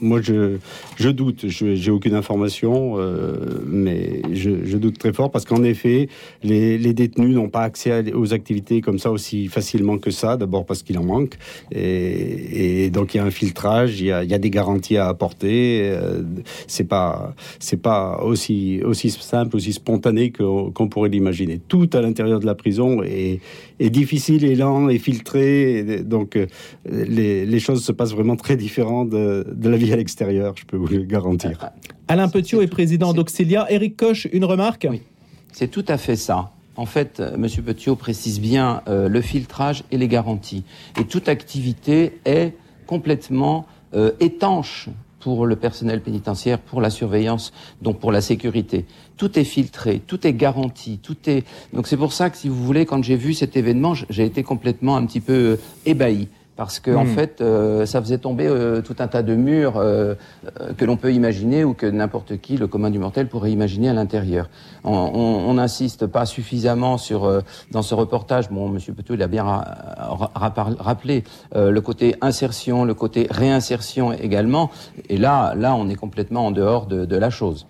moi, 0.06 0.22
je, 0.22 0.58
je 0.98 1.10
doute. 1.10 1.48
Je 1.48 1.76
j'ai 1.76 1.92
aucune 1.92 2.14
information, 2.14 2.96
euh, 2.98 3.62
mais 3.66 4.22
je, 4.34 4.78
doute 4.78 4.98
très 4.98 5.14
fort 5.14 5.32
parce 5.32 5.46
qu'en 5.46 5.64
effet, 5.64 6.10
les, 6.44 6.78
détenus 6.94 7.36
n'ont 7.36 7.50
pas 7.50 7.62
accès 7.62 8.14
aux 8.14 8.34
activités 8.34 8.82
comme 8.82 9.00
ça 9.00 9.12
aussi 9.12 9.48
facilement 9.48 9.98
que 9.98 10.12
ça. 10.12 10.38
D'abord 10.38 10.66
parce 10.66 10.84
qu'il 10.84 10.98
en 10.98 11.04
manque, 11.04 11.36
et, 11.72 12.90
donc 12.90 13.14
il 13.14 13.18
y 13.18 13.20
a 13.20 13.26
un 13.26 13.32
filtrage, 13.32 14.00
il 14.00 14.08
y 14.08 14.12
a, 14.12 14.38
des 14.38 14.50
garanties 14.50 14.98
à 14.98 15.08
apporter. 15.08 15.82
Euh, 15.84 16.22
c'est 16.68 16.88
pas 16.88 17.34
pas 17.82 18.22
aussi 18.24 18.82
aussi 18.84 19.10
simple, 19.10 19.56
aussi 19.56 19.74
spontané 19.74 20.32
qu'on 20.32 20.88
pourrait 20.90 21.10
l'imaginer. 21.10 21.60
Tout 21.68 21.90
à 21.94 22.02
l'intérieur 22.02 22.40
de 22.40 22.46
la 22.46 22.56
prison 22.56 23.02
est, 23.04 23.40
est 23.80 23.90
difficile, 23.90 24.46
et 24.46 24.56
lent, 24.56 24.90
et 24.90 25.00
filtré. 25.00 26.04
donc 26.04 26.36
euh, 26.36 26.46
les, 26.86 27.46
les 27.46 27.60
choses 27.60 27.84
se 27.84 27.92
passent 27.92 28.14
vraiment 28.14 28.36
très 28.36 28.56
différentes 28.56 29.10
de, 29.10 29.46
de 29.54 29.70
la 29.70 29.78
vie 29.78 29.95
à 29.96 29.98
l'extérieur, 29.98 30.54
je 30.58 30.66
peux 30.66 30.78
vous 30.78 30.88
le 30.88 31.04
garantir. 31.04 31.72
Alain 32.08 32.28
Petiot 32.28 32.62
est 32.62 32.68
président 32.68 33.14
d'Auxilia. 33.14 33.66
Eric 33.70 33.96
Koch, 33.98 34.28
une 34.32 34.46
remarque? 34.46 34.86
Oui, 34.90 35.02
c'est 35.52 35.70
tout 35.70 35.86
à 35.88 35.98
fait 35.98 36.18
ça. 36.18 36.52
En 36.76 36.86
fait, 36.86 37.22
euh, 37.22 37.36
M. 37.36 37.48
Petiot 37.64 37.96
précise 37.96 38.42
bien 38.42 38.82
euh, 38.90 39.08
le 39.08 39.22
filtrage 39.22 39.86
et 39.92 39.98
les 39.98 40.10
garanties. 40.10 40.66
Et 41.00 41.06
toute 41.06 41.30
activité 41.30 42.20
est 42.26 42.54
complètement 42.86 43.66
euh, 43.94 44.12
étanche 44.20 44.90
pour 45.22 45.46
le 45.46 45.56
personnel 45.56 46.02
pénitentiaire, 46.02 46.60
pour 46.60 46.82
la 46.82 46.90
surveillance, 46.90 47.54
donc 47.82 47.98
pour 48.00 48.12
la 48.12 48.20
sécurité. 48.20 48.86
Tout 49.16 49.40
est 49.40 49.46
filtré, 49.46 50.02
tout 50.06 50.28
est 50.28 50.34
garanti, 50.34 51.00
tout 51.02 51.18
est. 51.28 51.46
Donc 51.74 51.88
c'est 51.88 51.98
pour 51.98 52.12
ça 52.12 52.30
que, 52.30 52.38
si 52.38 52.50
vous 52.50 52.62
voulez, 52.64 52.86
quand 52.86 53.02
j'ai 53.02 53.16
vu 53.16 53.34
cet 53.34 53.56
événement, 53.56 53.94
j'ai 54.10 54.26
été 54.26 54.44
complètement 54.44 54.98
un 54.98 55.06
petit 55.06 55.22
peu 55.22 55.58
ébahi 55.86 56.28
parce 56.56 56.80
que 56.80 56.92
en 56.92 57.04
hmm. 57.04 57.08
fait, 57.08 57.42
euh, 57.42 57.86
ça 57.86 58.02
faisait 58.02 58.18
tomber 58.18 58.48
euh, 58.48 58.82
tout 58.82 58.96
un 59.00 59.08
tas 59.08 59.24
de 59.24 59.36
murs 59.36 59.74
euh, 59.76 60.16
que 60.78 60.86
l'on 60.86 60.96
peut 60.96 61.14
imaginer 61.14 61.64
ou 61.64 61.74
que 61.74 61.86
n'importe 61.86 62.38
qui, 62.38 62.56
le 62.56 62.68
commun 62.68 62.90
du 62.90 63.00
mortel, 63.00 63.28
pourrait 63.28 63.52
imaginer 63.52 63.90
à 63.90 63.94
l'intérieur. 63.94 64.50
On 64.84 65.54
n'insiste 65.56 66.06
pas 66.06 66.26
suffisamment 66.26 66.98
sur 66.98 67.42
dans 67.72 67.82
ce 67.82 67.96
reportage. 67.96 68.50
Bon, 68.50 68.70
Monsieur 68.70 68.94
Petou, 68.94 69.16
il 69.16 69.24
a 69.24 69.28
bien 69.28 69.44
rappelé 70.36 71.24
le 71.56 71.80
côté 71.80 72.16
insertion, 72.22 72.86
le 72.86 72.94
côté 72.94 73.28
réinsertion 73.30 74.14
également. 74.14 74.70
Et 75.10 75.18
là, 75.18 75.56
là, 75.56 75.76
on 75.76 75.90
est 75.90 75.96
complètement 75.96 76.46
en 76.48 76.52
dehors 76.52 76.86
de, 76.86 77.06
de 77.06 77.16
la 77.18 77.32
chose. 77.32 77.66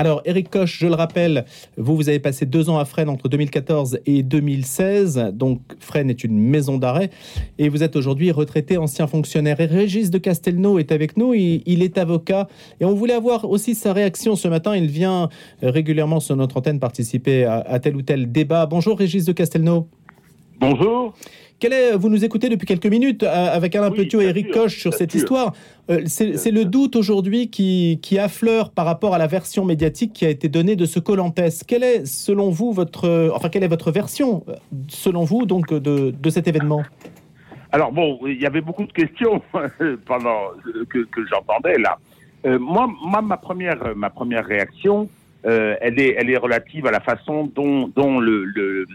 Alors, 0.00 0.22
Eric 0.24 0.48
Koch, 0.48 0.78
je 0.80 0.86
le 0.86 0.94
rappelle, 0.94 1.44
vous, 1.76 1.94
vous 1.94 2.08
avez 2.08 2.20
passé 2.20 2.46
deux 2.46 2.70
ans 2.70 2.78
à 2.78 2.86
Fresnes 2.86 3.10
entre 3.10 3.28
2014 3.28 3.98
et 4.06 4.22
2016. 4.22 5.32
Donc, 5.34 5.60
Fresnes 5.78 6.08
est 6.08 6.24
une 6.24 6.38
maison 6.38 6.78
d'arrêt. 6.78 7.10
Et 7.58 7.68
vous 7.68 7.82
êtes 7.82 7.96
aujourd'hui 7.96 8.30
retraité 8.30 8.78
ancien 8.78 9.06
fonctionnaire. 9.06 9.60
Et 9.60 9.66
Régis 9.66 10.08
de 10.08 10.16
Castelnau 10.16 10.78
est 10.78 10.90
avec 10.90 11.18
nous. 11.18 11.34
Il, 11.34 11.82
est 11.82 11.98
avocat. 11.98 12.48
Et 12.80 12.86
on 12.86 12.94
voulait 12.94 13.12
avoir 13.12 13.44
aussi 13.44 13.74
sa 13.74 13.92
réaction 13.92 14.36
ce 14.36 14.48
matin. 14.48 14.74
Il 14.74 14.86
vient 14.86 15.28
régulièrement 15.60 16.20
sur 16.20 16.34
notre 16.34 16.56
antenne 16.56 16.80
participer 16.80 17.44
à, 17.44 17.78
tel 17.78 17.94
ou 17.94 18.00
tel 18.00 18.32
débat. 18.32 18.64
Bonjour, 18.64 18.96
Régis 18.96 19.26
de 19.26 19.32
Castelnau. 19.32 19.86
Bonjour. 20.60 21.12
Quel 21.60 21.74
est, 21.74 21.94
vous 21.94 22.08
nous 22.08 22.24
écoutez 22.24 22.48
depuis 22.48 22.66
quelques 22.66 22.86
minutes 22.86 23.22
euh, 23.22 23.54
avec 23.54 23.76
Alain 23.76 23.90
Oui, 23.90 23.98
Petiot 23.98 24.22
et 24.22 24.28
Eric 24.28 24.46
sûr, 24.46 24.62
Koch 24.62 24.78
sur 24.78 24.94
cette 24.94 25.10
sûr. 25.10 25.20
histoire. 25.20 25.52
Euh, 25.90 26.00
c'est 26.06 26.50
le 26.50 26.64
doute 26.64 26.96
aujourd'hui 26.96 27.50
qui, 27.50 28.00
qui 28.02 28.18
affleure 28.18 28.70
par 28.70 28.86
rapport 28.86 29.14
à 29.14 29.18
la 29.18 29.26
version 29.26 29.66
médiatique 29.66 30.14
qui 30.14 30.24
a 30.24 30.30
été 30.30 30.48
donnée 30.48 30.74
de 30.74 30.86
ce 30.86 30.98
Colantes. 30.98 31.38
Quelle 31.68 31.84
est, 31.84 32.06
selon 32.06 32.48
vous, 32.48 32.72
votre, 32.72 33.04
euh, 33.06 33.30
enfin, 33.34 33.50
quelle 33.50 33.62
est 33.62 33.68
votre 33.68 33.90
version, 33.90 34.42
selon 34.88 35.24
vous, 35.24 35.44
donc, 35.44 35.74
de, 35.74 36.10
de 36.10 36.30
cet 36.30 36.48
événement? 36.48 36.82
Alors 37.72 37.92
bon, 37.92 38.18
il 38.26 38.40
y 38.40 38.46
avait 38.46 38.62
beaucoup 38.62 38.86
de 38.86 38.92
questions 38.92 39.42
pendant 40.06 40.40
que, 40.88 41.00
que 41.00 41.26
j'entendais 41.30 41.76
là. 41.78 41.98
Euh, 42.46 42.58
moi, 42.58 42.88
moi, 43.04 43.20
ma 43.20 43.36
première, 43.36 43.94
ma 43.94 44.08
première 44.08 44.46
réaction, 44.46 45.10
euh, 45.44 45.76
elle 45.82 46.00
est, 46.00 46.14
elle 46.18 46.30
est 46.30 46.38
relative 46.38 46.86
à 46.86 46.90
la 46.90 47.00
façon 47.00 47.52
dont, 47.54 47.88
dont 47.94 48.18
le, 48.18 48.44
le, 48.44 48.86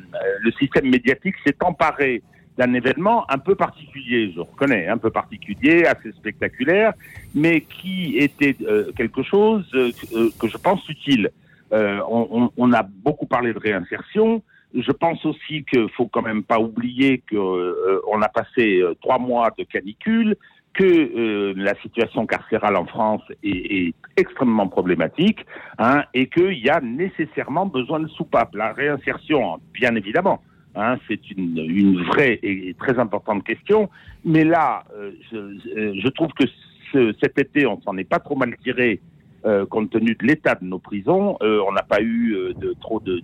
le 0.42 0.52
système 0.54 0.90
médiatique 0.90 1.36
s'est 1.46 1.56
emparé 1.64 2.24
d'un 2.58 2.74
événement 2.74 3.30
un 3.30 3.38
peu 3.38 3.56
particulier, 3.56 4.32
je 4.36 4.40
reconnais, 4.40 4.88
un 4.88 4.98
peu 4.98 5.10
particulier, 5.10 5.86
assez 5.86 6.12
spectaculaire, 6.14 6.94
mais 7.34 7.62
qui 7.62 8.18
était 8.18 8.56
euh, 8.62 8.92
quelque 8.96 9.24
chose 9.24 9.66
euh, 9.76 9.92
euh, 10.14 10.30
que 10.40 10.48
je 10.48 10.58
pense 10.58 10.88
utile. 10.90 11.30
Euh, 11.74 12.00
on, 12.08 12.52
on- 12.56 12.72
a 12.74 12.84
beaucoup 12.84 13.26
parlé 13.26 13.52
de 13.54 13.60
réinsertion. 13.60 14.44
Je 14.74 14.92
pense 14.92 15.26
aussi 15.26 15.66
qu'il 15.66 15.90
faut 15.98 16.08
quand 16.08 16.22
même 16.22 16.44
pas 16.44 16.60
oublier 16.60 17.24
que 17.30 17.36
euh, 17.36 18.00
on 18.08 18.22
a 18.22 18.30
passé 18.30 18.80
euh, 18.82 18.94
trois 19.02 19.20
mois 19.20 19.50
de 19.58 19.64
canicule, 19.64 20.36
que 20.74 20.84
euh, 20.84 21.54
la 21.56 21.74
situation 21.82 22.26
carcérale 22.26 22.76
en 22.76 22.86
France 22.86 23.22
est, 23.44 23.88
est 23.88 23.94
extrêmement 24.18 24.68
problématique, 24.68 25.46
hein, 25.80 26.04
et 26.14 26.28
qu'il 26.28 26.60
y 26.60 26.70
a 26.70 26.82
nécessairement 26.82 27.66
besoin 27.66 28.00
de 28.02 28.08
soupapes. 28.08 28.54
La 28.56 28.74
réinsertion, 28.74 29.60
bien 29.74 29.96
évidemment, 29.96 30.42
hein, 30.76 30.98
c'est 31.08 31.32
une, 31.32 32.04
vraie 32.04 32.40
et 32.44 32.76
très 32.78 32.98
importante 33.00 33.44
question. 33.44 33.90
Mais 34.24 34.44
là, 34.44 34.84
euh, 34.96 35.12
je, 35.32 35.38
euh, 35.38 35.94
je 36.02 36.08
trouve 36.10 36.32
que 36.40 36.46
ce- 36.92 37.14
cet 37.22 37.38
été, 37.40 37.66
on 37.66 37.80
s'en 37.82 37.98
est 37.98 38.10
pas 38.10 38.20
trop 38.20 38.36
mal 38.36 38.56
tiré 38.64 39.00
euh, 39.46 39.66
compte 39.66 39.92
tenu 39.92 40.16
de 40.16 40.26
l'état 40.26 40.56
de 40.56 40.66
nos 40.66 40.80
prisons. 40.80 41.38
On 41.42 41.72
n'a 41.72 41.84
pas 41.84 42.02
eu 42.02 42.36
de, 42.58 42.74
trop 42.82 43.00
de, 43.00 43.22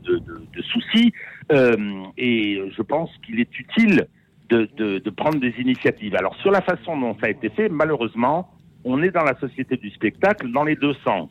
soucis. 0.62 1.12
Et 2.17 2.62
je 2.77 2.81
pense 2.84 3.10
qu'il 3.25 3.39
est 3.39 3.60
utile 3.60 4.08
de 4.50 5.10
prendre 5.10 5.39
des 5.39 5.53
initiatives. 5.60 6.15
Alors 6.15 6.36
sur 6.36 6.51
la 6.51 6.62
façon 6.62 7.00
dont 7.00 7.15
ça 7.20 7.27
a 7.27 7.29
été 7.29 7.50
fait, 7.50 7.70
malheureusement, 7.70 8.51
on 8.84 9.01
est 9.01 9.12
dans 9.12 9.24
la 9.24 9.38
société 9.39 9.77
du 9.77 9.89
spectacle 9.91 10.51
dans 10.51 10.63
les 10.63 10.75
deux 10.75 10.93
sens. 11.03 11.29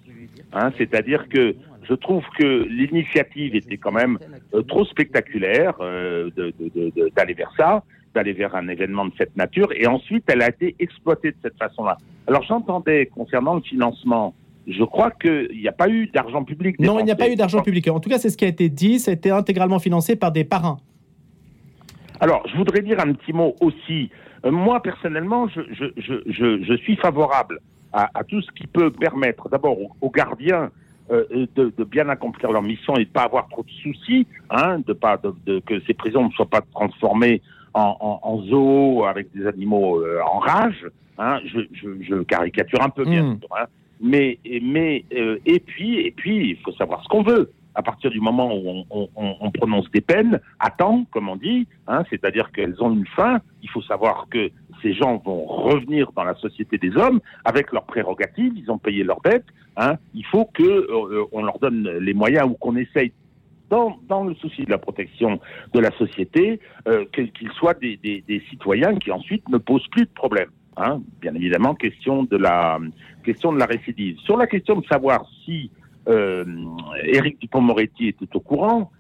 Hein, 0.53 0.73
C'est-à-dire 0.79 1.29
que 1.29 1.55
je 1.90 1.94
trouve 1.97 2.25
que 2.38 2.66
l'initiative 2.68 3.56
était 3.56 3.76
quand 3.76 3.92
même 3.92 4.18
euh, 4.54 4.62
trop 4.62 4.85
spectaculaire 4.85 5.75
euh, 5.80 6.30
d'aller 7.16 7.35
vers 7.35 7.52
ça, 7.56 7.82
d'aller 8.14 8.32
vers 8.32 8.54
un 8.54 8.68
événement 8.68 9.06
de 9.06 9.12
cette 9.18 9.37
nature, 9.37 9.68
et 9.75 9.87
ensuite 9.87 10.25
elle 10.28 10.42
a 10.42 10.49
été 10.49 10.76
exploitée 10.78 11.32
de 11.32 11.37
cette 11.42 11.59
façon-là. 11.59 11.99
Alors 12.28 12.42
j'entendais 12.44 13.06
concernant 13.06 13.54
le 13.54 13.61
financement, 13.62 14.35
je 14.68 14.85
crois 14.85 15.11
qu'il 15.11 15.59
n'y 15.61 15.68
a 15.68 15.73
pas 15.73 15.88
eu 15.88 16.06
d'argent 16.06 16.44
public. 16.44 16.78
Non, 16.78 17.00
il 17.00 17.04
n'y 17.04 17.11
a 17.11 17.16
pas 17.16 17.28
eu 17.28 17.35
d'argent 17.35 17.62
public. 17.62 17.88
En 17.88 17.99
tout 17.99 18.09
cas, 18.09 18.18
c'est 18.18 18.30
ce 18.30 18.37
qui 18.37 18.44
a 18.44 18.49
été 18.49 18.68
dit. 18.68 19.00
Ça 19.00 19.11
a 19.11 19.14
été 19.14 19.30
intégralement 19.30 19.80
financé 19.80 20.14
par 20.16 20.30
des 20.30 20.44
parrains. 20.44 20.78
Alors, 22.20 22.47
je 22.47 22.56
voudrais 22.56 22.82
dire 22.82 23.00
un 23.00 23.12
petit 23.14 23.32
mot 23.32 23.56
aussi. 23.61 24.11
Euh, 24.44 24.50
moi, 24.52 24.82
personnellement, 24.82 25.49
je, 25.49 25.62
je, 25.73 25.87
je, 25.97 26.14
je, 26.26 26.62
je 26.62 26.75
suis 26.75 26.97
favorable 26.97 27.59
à, 27.92 28.11
à 28.14 28.23
tout 28.23 28.42
ce 28.42 28.50
qui 28.52 28.66
peut 28.66 28.92
permettre, 28.92 29.49
d'abord, 29.49 29.80
aux, 29.80 29.90
aux 30.02 30.11
gardiens 30.11 30.70
euh, 31.11 31.25
de, 31.57 31.73
de 31.76 31.85
bien 31.85 32.09
accomplir 32.09 32.50
leur 32.52 32.62
mission 32.62 32.95
et 32.97 33.05
de 33.05 33.11
pas 33.11 33.23
avoir 33.23 33.49
trop 33.49 33.62
de 33.62 33.71
soucis, 33.83 34.26
hein, 34.50 34.79
de 34.87 34.93
pas 34.93 35.17
de, 35.17 35.33
de- 35.47 35.61
que 35.61 35.81
ces 35.87 35.95
prisons 35.95 36.25
ne 36.26 36.31
soient 36.31 36.47
pas 36.47 36.62
transformées 36.73 37.43
en, 37.75 37.97
en, 38.00 38.21
en 38.23 38.43
zoo 38.43 39.05
avec 39.05 39.29
des 39.35 39.47
animaux 39.47 40.00
euh, 40.00 40.21
en 40.23 40.38
rage. 40.38 40.87
Hein, 41.19 41.40
je, 41.45 41.61
je, 41.73 41.88
je 42.02 42.23
caricature 42.23 42.83
un 42.83 42.88
peu, 42.90 43.05
bien 43.05 43.23
Mm. 43.25 43.38
sûr. 43.40 43.49
Hein, 43.59 43.67
mais 44.02 44.38
mais 44.62 45.05
euh, 45.12 45.38
et 45.45 45.61
puis 45.61 45.99
et 45.99 46.11
puis 46.12 46.50
il 46.50 46.57
faut 46.62 46.73
savoir 46.73 47.02
ce 47.02 47.09
qu'on 47.09 47.23
veut. 47.23 47.50
À 47.75 47.83
partir 47.83 48.11
du 48.11 48.21
moment 48.21 48.53
où 48.55 48.62
on, 48.69 48.87
on- 48.91 49.09
on- 49.17 49.37
on 49.41 49.50
prononce 49.50 49.91
des 49.93 50.00
peines, 50.00 50.41
à 50.59 50.71
temps, 50.71 51.05
comme 51.12 51.29
on 51.29 51.37
dit, 51.37 51.67
hein, 51.87 52.03
c'est-à-dire 52.11 52.50
qu'elles 52.53 52.83
ont 52.83 52.93
une 52.93 53.07
fin, 53.07 53.41
il 53.62 53.71
faut 53.71 53.83
savoir 53.83 54.27
que 54.31 54.50
ces 54.83 54.93
gens 54.95 55.19
vont 55.25 55.45
revenir 55.45 56.11
dans 56.12 56.25
la 56.25 56.35
société 56.35 56.79
des 56.79 56.97
hommes 56.97 57.21
avec 57.45 57.71
leurs 57.73 57.85
prérogatives, 57.85 58.53
ils 58.57 58.71
ont 58.71 58.79
payé 58.79 59.05
leurs 59.05 59.21
dettes. 59.21 59.47
Hein, 59.77 59.95
il 60.15 60.25
faut 60.27 60.47
que 60.47 60.62
euh, 60.65 61.25
on 61.33 61.43
leur 61.43 61.59
donne 61.61 61.89
les 62.00 62.12
moyens 62.15 62.47
ou 62.50 62.55
qu'on 62.55 62.77
essaye 62.77 63.12
dans, 63.71 63.97
dans 64.09 64.25
le 64.25 64.35
souci 64.35 64.65
de 64.65 64.71
la 64.71 64.79
protection 64.79 65.39
de 65.73 65.79
la 65.79 65.93
société, 65.93 66.59
euh, 66.89 67.05
qu'ils 67.12 67.53
soient 67.53 67.75
des, 67.75 67.97
des- 67.99 68.25
des 68.27 68.41
citoyens 68.50 68.97
qui 68.97 69.12
ensuite 69.12 69.49
ne 69.49 69.59
posent 69.59 69.87
plus 69.89 70.07
de 70.07 70.11
problème. 70.12 70.49
Hein. 70.77 71.00
Bien 71.21 71.35
évidemment, 71.35 71.75
question 71.77 72.25
de 72.25 72.37
la 72.37 72.79
question 73.23 73.53
de 73.53 73.59
la 73.59 73.67
récidive. 73.67 74.17
Sur 74.25 74.37
la 74.37 74.47
question 74.49 74.81
de 74.81 74.87
savoir 74.87 75.25
si 75.45 75.71
euh, 76.09 76.45
Éric 77.04 77.40
Dupont-Moretti 77.40 78.09
était 78.09 78.26
au 78.35 78.40
courant, 78.40 78.90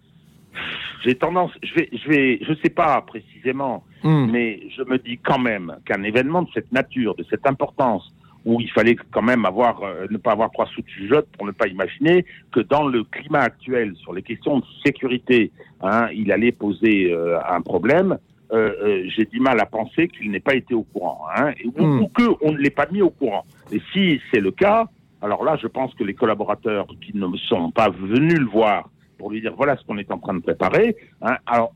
j'ai 1.04 1.14
tendance, 1.14 1.52
je 1.62 1.74
vais, 1.74 1.88
je 1.92 2.08
vais, 2.08 2.38
je 2.42 2.54
sais 2.62 2.70
pas 2.70 3.00
précisément, 3.02 3.84
Hmm. 4.02 4.30
mais 4.30 4.60
je 4.74 4.82
me 4.82 4.96
dis 4.96 5.18
quand 5.18 5.38
même 5.38 5.76
qu'un 5.84 6.02
événement 6.02 6.42
de 6.42 6.48
cette 6.54 6.72
nature, 6.72 7.14
de 7.16 7.24
cette 7.28 7.46
importance, 7.46 8.10
où 8.46 8.58
il 8.58 8.70
fallait 8.70 8.96
quand 9.10 9.20
même 9.20 9.44
avoir, 9.44 9.82
euh, 9.82 10.06
ne 10.10 10.16
pas 10.16 10.32
avoir 10.32 10.50
trois 10.50 10.64
sous 10.68 10.80
de 10.80 10.88
jugeote 10.88 11.28
pour 11.36 11.46
ne 11.46 11.52
pas 11.52 11.66
imaginer 11.68 12.24
que 12.50 12.60
dans 12.60 12.86
le 12.88 13.04
climat 13.04 13.40
actuel, 13.40 13.94
sur 13.96 14.14
les 14.14 14.22
questions 14.22 14.60
de 14.60 14.64
sécurité, 14.84 15.52
hein, 15.82 16.08
il 16.14 16.32
allait 16.32 16.50
poser 16.52 17.12
euh, 17.12 17.38
un 17.46 17.60
problème. 17.60 18.16
Euh, 18.52 19.04
J'ai 19.14 19.26
du 19.26 19.38
mal 19.38 19.60
à 19.60 19.66
penser 19.66 20.08
qu'il 20.08 20.30
n'ait 20.30 20.40
pas 20.40 20.54
été 20.54 20.72
au 20.74 20.82
courant, 20.84 21.20
hein, 21.36 21.52
ou, 21.66 21.82
Hmm. 21.84 22.00
ou 22.02 22.08
qu'on 22.08 22.52
ne 22.52 22.56
l'ait 22.58 22.70
pas 22.70 22.86
mis 22.90 23.02
au 23.02 23.10
courant. 23.10 23.44
Et 23.70 23.80
si 23.92 24.18
c'est 24.32 24.40
le 24.40 24.50
cas, 24.50 24.88
alors 25.22 25.44
là, 25.44 25.56
je 25.60 25.66
pense 25.66 25.92
que 25.94 26.04
les 26.04 26.14
collaborateurs 26.14 26.86
qui 27.00 27.16
ne 27.16 27.26
sont 27.48 27.70
pas 27.70 27.90
venus 27.90 28.38
le 28.38 28.46
voir 28.46 28.88
pour 29.18 29.30
lui 29.30 29.40
dire 29.40 29.54
voilà 29.56 29.76
ce 29.76 29.84
qu'on 29.84 29.98
est 29.98 30.10
en 30.10 30.18
train 30.18 30.34
de 30.34 30.40
préparer, 30.40 30.96
hein, 31.22 31.36
alors 31.46 31.72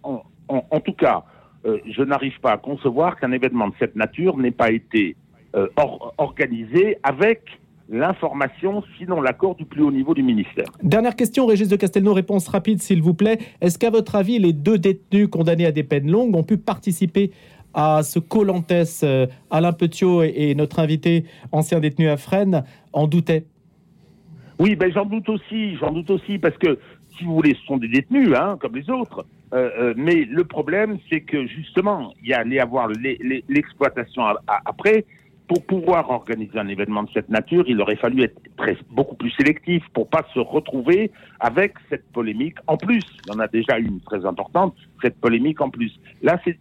en, 0.48 0.80
tout 0.80 0.92
cas, 0.92 1.24
euh, 1.66 1.78
je 1.90 2.02
n'arrive 2.02 2.38
pas 2.40 2.52
à 2.52 2.58
concevoir 2.58 3.18
qu'un 3.18 3.32
événement 3.32 3.68
de 3.68 3.74
cette 3.78 3.96
nature 3.96 4.36
n'ait 4.36 4.50
pas 4.50 4.70
été 4.70 5.16
euh, 5.54 5.68
or- 5.76 6.14
organisé 6.18 6.98
avec 7.02 7.42
l'information, 7.88 8.82
sinon 8.98 9.20
l'accord 9.20 9.56
du 9.56 9.64
plus 9.64 9.82
haut 9.82 9.92
niveau 9.92 10.14
du 10.14 10.22
ministère. 10.22 10.64
Dernière 10.82 11.16
question, 11.16 11.46
Régis 11.46 11.68
de 11.68 11.76
Castelnau, 11.76 12.14
réponse 12.14 12.48
rapide 12.48 12.80
s'il 12.80 13.02
vous 13.02 13.14
plaît. 13.14 13.38
Est-ce 13.60 13.78
qu'à 13.78 13.90
votre 13.90 14.16
avis, 14.16 14.38
les 14.38 14.52
deux 14.54 14.78
détenus 14.78 15.28
condamnés 15.28 15.66
à 15.66 15.72
des 15.72 15.82
peines 15.84 16.10
longues 16.10 16.34
ont 16.34 16.44
pu 16.44 16.56
participer 16.56 17.30
à 17.74 18.02
ce 18.02 18.18
Colantes 18.18 18.72
euh, 19.02 19.26
Alain 19.50 19.72
Petiot 19.72 20.22
et, 20.22 20.54
notre 20.54 20.78
invité, 20.78 21.24
ancien 21.52 21.80
détenu 21.80 22.08
à 22.08 22.16
Fresnes, 22.16 22.64
en 22.92 23.06
doutaient 23.06 23.44
Oui, 24.58 24.76
ben 24.76 24.92
j'en 24.92 25.04
doute 25.04 25.28
aussi, 25.28 25.76
j'en 25.76 25.92
doute 25.92 26.10
aussi, 26.10 26.38
parce 26.38 26.56
que 26.58 26.78
si 27.16 27.24
vous 27.24 27.34
voulez, 27.34 27.54
ce 27.60 27.66
sont 27.66 27.76
des 27.76 27.88
détenus, 27.88 28.30
hein, 28.36 28.56
comme 28.60 28.76
les 28.76 28.88
autres. 28.90 29.24
Euh, 29.52 29.70
euh, 29.78 29.94
mais 29.96 30.24
le 30.24 30.44
problème, 30.44 30.98
c'est 31.10 31.20
que 31.20 31.46
justement, 31.46 32.12
il 32.22 32.28
y 32.30 32.32
allait 32.34 32.58
avoir 32.58 32.88
l'e- 32.88 33.16
l'e- 33.20 33.42
l'exploitation 33.48 34.22
après. 34.46 35.04
Pour 35.46 35.64
pouvoir 35.66 36.08
organiser 36.10 36.58
un 36.58 36.68
événement 36.68 37.02
de 37.02 37.10
cette 37.12 37.28
nature, 37.28 37.64
il 37.66 37.78
aurait 37.80 37.96
fallu 37.96 38.22
être 38.22 38.40
très, 38.56 38.78
beaucoup 38.90 39.14
plus 39.14 39.30
sélectif 39.30 39.82
pour 39.92 40.08
pas 40.08 40.24
se 40.32 40.38
retrouver 40.38 41.10
avec 41.38 41.74
cette 41.90 42.10
polémique. 42.12 42.56
En 42.66 42.78
plus, 42.78 43.02
il 43.26 43.32
y 43.32 43.36
en 43.36 43.40
a 43.40 43.48
déjà 43.48 43.78
une 43.78 44.00
très 44.00 44.24
importante, 44.24 44.74
cette 45.02 45.20
polémique 45.20 45.60
en 45.60 45.68
plus. 45.68 45.92
Là, 46.22 46.40
c'est 46.44 46.56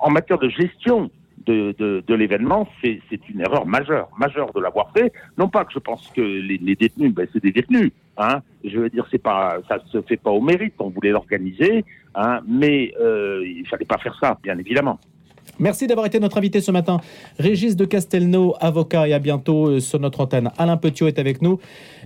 en 0.00 0.10
matière 0.10 0.38
de 0.38 0.48
gestion 0.48 1.10
de, 1.46 1.74
de, 1.78 2.02
de 2.06 2.14
l'événement, 2.14 2.68
c'est 2.80 3.00
c'est 3.08 3.28
une 3.28 3.40
erreur 3.40 3.66
majeure, 3.66 4.08
majeure 4.18 4.52
de 4.52 4.60
l'avoir 4.60 4.92
fait. 4.92 5.12
Non 5.38 5.48
pas 5.48 5.64
que 5.64 5.72
je 5.72 5.78
pense 5.78 6.08
que 6.14 6.20
les, 6.20 6.58
les 6.58 6.76
détenus, 6.76 7.12
ben, 7.12 7.26
c'est 7.32 7.42
des 7.42 7.52
détenus. 7.52 7.92
Hein. 8.18 8.40
Je 8.64 8.78
veux 8.78 8.90
dire, 8.90 9.06
c'est 9.10 9.22
pas, 9.22 9.58
ça 9.68 9.78
se 9.86 10.00
fait 10.02 10.16
pas 10.16 10.30
au 10.30 10.40
mérite. 10.40 10.74
On 10.78 10.90
voulait 10.90 11.10
l'organiser, 11.10 11.84
hein, 12.14 12.40
mais 12.46 12.92
euh, 13.00 13.44
il 13.46 13.66
fallait 13.66 13.84
pas 13.84 13.98
faire 13.98 14.16
ça, 14.20 14.38
bien 14.42 14.58
évidemment. 14.58 14.98
Merci 15.58 15.86
d'avoir 15.86 16.04
été 16.06 16.20
notre 16.20 16.36
invité 16.36 16.60
ce 16.60 16.70
matin. 16.70 17.00
Régis 17.38 17.76
de 17.76 17.86
Castelnau, 17.86 18.54
avocat, 18.60 19.08
et 19.08 19.14
à 19.14 19.18
bientôt 19.18 19.68
euh, 19.68 19.80
sur 19.80 19.98
notre 19.98 20.20
antenne. 20.20 20.50
Alain 20.58 20.76
Petiot 20.76 21.06
est 21.06 21.18
avec 21.18 21.40
nous. 21.40 21.58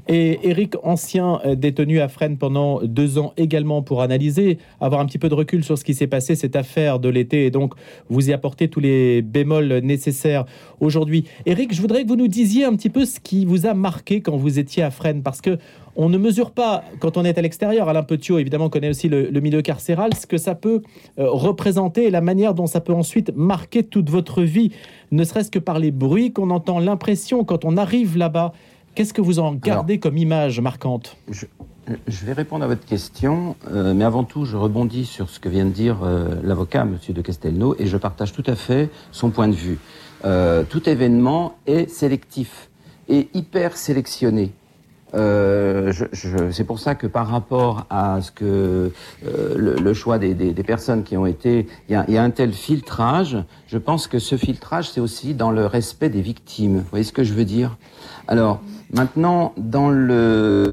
Et 0.07 0.39
Eric, 0.49 0.75
ancien 0.85 1.41
euh, 1.45 1.57
détenu 1.57 1.99
à 1.99 2.09
Fresnes 2.09 2.37
pendant 2.37 2.81
deux 2.83 3.19
ans 3.19 3.33
également 3.37 3.83
pour 3.83 4.03
analyser, 4.03 4.59
avoir 4.81 5.01
un 5.01 5.07
petit 5.07 5.19
peu 5.19 5.29
de 5.29 5.35
recul 5.35 5.65
sur 5.65 5.77
ce 5.77 5.83
qui 5.83 5.95
s'est 5.95 6.07
passé, 6.07 6.37
cette 6.37 6.55
affaire 6.55 7.01
de 7.01 7.09
l'été, 7.09 7.47
et 7.47 7.51
donc 7.51 7.75
vous 8.09 8.31
y 8.31 8.33
apporter 8.33 8.69
tous 8.69 8.79
les 8.79 9.21
bémols 9.21 9.81
nécessaires 9.83 10.45
aujourd'hui. 10.79 11.25
Eric, 11.45 11.75
je 11.75 11.81
voudrais 11.81 12.05
que 12.05 12.09
vous 12.09 12.17
nous 12.17 12.29
disiez 12.29 12.65
un 12.65 12.77
petit 12.77 12.89
peu 12.89 13.05
ce 13.05 13.19
qui 13.19 13.45
vous 13.45 13.67
a 13.67 13.75
marqué 13.75 14.21
quand 14.21 14.37
vous 14.37 14.61
étiez 14.61 14.85
à 14.85 14.93
Fresnes, 14.93 15.23
parce 15.23 15.41
que 15.41 15.59
on 15.97 16.09
ne 16.09 16.19
mesure 16.19 16.53
pas, 16.53 16.85
quand 17.01 17.17
on 17.17 17.25
est 17.25 17.37
à 17.37 17.43
l'extérieur, 17.43 17.89
Alain 17.89 18.03
Petiot 18.03 18.39
évidemment 18.39 18.71
connaît 18.71 18.91
aussi 18.91 19.09
le, 19.09 19.29
le 19.31 19.41
milieu 19.41 19.63
carcéral, 19.63 20.15
ce 20.15 20.27
que 20.27 20.39
ça 20.39 20.55
peut 20.55 20.83
euh, 21.19 21.29
représenter 21.31 22.05
et 22.05 22.11
la 22.11 22.21
manière 22.21 22.55
dont 22.55 22.67
ça 22.67 22.81
peut 22.81 22.93
ensuite 22.95 23.33
marquer 23.37 23.83
toute 23.83 24.09
votre 24.09 24.43
vie, 24.43 24.73
ne 25.11 25.25
serait-ce 25.25 25.51
que 25.51 25.59
par 25.59 25.79
les 25.79 25.91
bruits 25.91 26.33
qu'on 26.33 26.51
entend, 26.51 26.79
l'impression 26.79 27.45
quand 27.45 27.65
on 27.65 27.77
arrive 27.77 28.17
là-bas. 28.17 28.53
Qu'est-ce 28.95 29.15
que 29.15 29.21
vous 29.21 29.39
en 29.39 29.55
gardez 29.55 29.99
comme 29.99 30.19
image 30.19 30.61
marquante? 30.61 31.17
Je, 31.31 31.47
je 32.09 32.27
vais 32.27 32.33
répondre 32.33 32.65
à 32.65 32.67
votre 32.67 32.85
question, 32.85 33.55
euh, 33.71 33.95
mais 33.95 34.05
avant 34.05 34.25
tout, 34.25 34.45
je 34.45 34.57
rebondis 34.57 35.05
sur 35.05 35.31
ce 35.31 35.39
que 35.39 35.49
vient 35.49 35.65
de 35.65 35.71
dire 35.71 35.99
euh, 36.03 36.35
l'avocat, 36.43 36.85
Monsieur 36.85 37.15
de 37.15 37.23
Castelnau, 37.23 37.77
et 37.79 37.87
je 37.87 37.97
partage 37.97 38.33
tout 38.33 38.43
à 38.47 38.57
fait 38.57 38.91
son 39.13 39.31
point 39.31 39.49
de 39.49 39.55
vue. 39.55 39.79
Tout 40.69 40.87
événement 40.87 41.55
est 41.67 41.89
sélectif 41.89 42.69
et 43.09 43.29
hyper 43.33 43.77
sélectionné. 43.77 44.53
Euh, 45.15 45.93
je, 45.93 46.05
je, 46.13 46.51
c'est 46.51 46.65
pour 46.65 46.79
ça 46.79 46.95
que 46.95 47.07
par 47.07 47.29
rapport 47.29 47.87
à 47.91 48.21
ce 48.21 48.31
que 48.31 48.93
euh, 49.27 49.55
le, 49.57 49.75
le, 49.75 49.95
choix 49.95 50.19
des, 50.19 50.35
des, 50.35 50.53
des, 50.53 50.63
personnes 50.63 51.03
qui 51.03 51.17
ont 51.17 51.27
été, 51.27 51.67
il 51.89 52.05
y, 52.09 52.13
y, 52.13 52.17
a 52.17 52.23
un 52.23 52.31
tel 52.31 52.53
filtrage. 52.53 53.39
Je 53.67 53.79
pense 53.79 54.07
que 54.07 54.19
ce 54.19 54.37
filtrage, 54.37 54.91
c'est 54.91 55.01
aussi 55.01 55.35
dans 55.35 55.51
le 55.51 55.67
respect 55.67 56.11
des 56.11 56.23
victimes. 56.23 56.79
Vous 56.79 56.91
voyez 56.91 57.05
ce 57.05 57.13
que 57.13 57.25
je 57.25 57.35
veux 57.35 57.45
dire? 57.45 57.77
Alors 58.29 58.61
maintenant, 58.93 59.53
dans 59.57 59.91
le 59.91 60.73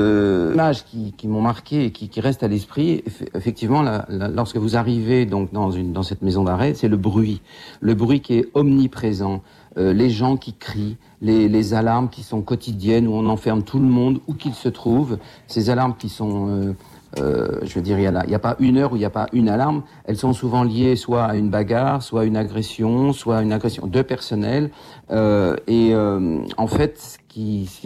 euh, 0.00 0.52
images 0.54 0.84
qui, 0.84 1.12
qui 1.12 1.28
m'ont 1.28 1.42
marqué 1.42 1.84
et 1.84 1.90
qui, 1.90 2.08
qui 2.08 2.20
restent 2.20 2.42
à 2.42 2.48
l'esprit, 2.48 3.04
effectivement, 3.34 3.82
la, 3.82 4.06
la, 4.08 4.28
lorsque 4.28 4.56
vous 4.56 4.76
arrivez 4.76 5.26
donc 5.26 5.52
dans, 5.52 5.70
une, 5.70 5.92
dans 5.92 6.02
cette 6.02 6.22
maison 6.22 6.44
d'arrêt, 6.44 6.74
c'est 6.74 6.88
le 6.88 6.96
bruit, 6.96 7.42
le 7.80 7.94
bruit 7.94 8.20
qui 8.20 8.34
est 8.34 8.48
omniprésent, 8.54 9.42
euh, 9.76 9.92
les 9.92 10.10
gens 10.10 10.36
qui 10.36 10.54
crient, 10.54 10.96
les, 11.20 11.48
les, 11.48 11.74
alarmes 11.74 12.08
qui 12.08 12.22
sont 12.22 12.42
quotidiennes 12.42 13.06
où 13.06 13.12
on 13.12 13.26
enferme 13.26 13.62
tout 13.62 13.78
le 13.78 13.86
monde 13.86 14.20
où 14.26 14.34
qu'il 14.34 14.54
se 14.54 14.68
trouve, 14.68 15.18
ces 15.46 15.70
alarmes 15.70 15.94
qui 15.98 16.08
sont 16.08 16.48
euh, 16.48 16.72
euh, 17.18 17.58
je 17.62 17.74
veux 17.74 17.82
dire, 17.82 17.98
il 17.98 18.10
n'y 18.10 18.34
a, 18.34 18.36
a, 18.36 18.38
pas 18.38 18.56
une 18.58 18.78
heure 18.78 18.92
où 18.92 18.96
il 18.96 19.00
n'y 19.00 19.04
a 19.04 19.10
pas 19.10 19.28
une 19.32 19.48
alarme. 19.48 19.82
Elles 20.04 20.16
sont 20.16 20.32
souvent 20.32 20.64
liées 20.64 20.96
soit 20.96 21.24
à 21.24 21.36
une 21.36 21.50
bagarre, 21.50 22.02
soit 22.02 22.22
à 22.22 22.24
une 22.24 22.36
agression, 22.36 23.12
soit 23.12 23.38
à 23.38 23.42
une 23.42 23.52
agression 23.52 23.86
de 23.86 24.02
personnel. 24.02 24.70
Euh, 25.10 25.56
et 25.66 25.90
euh, 25.92 26.38
en 26.56 26.66
fait, 26.66 27.18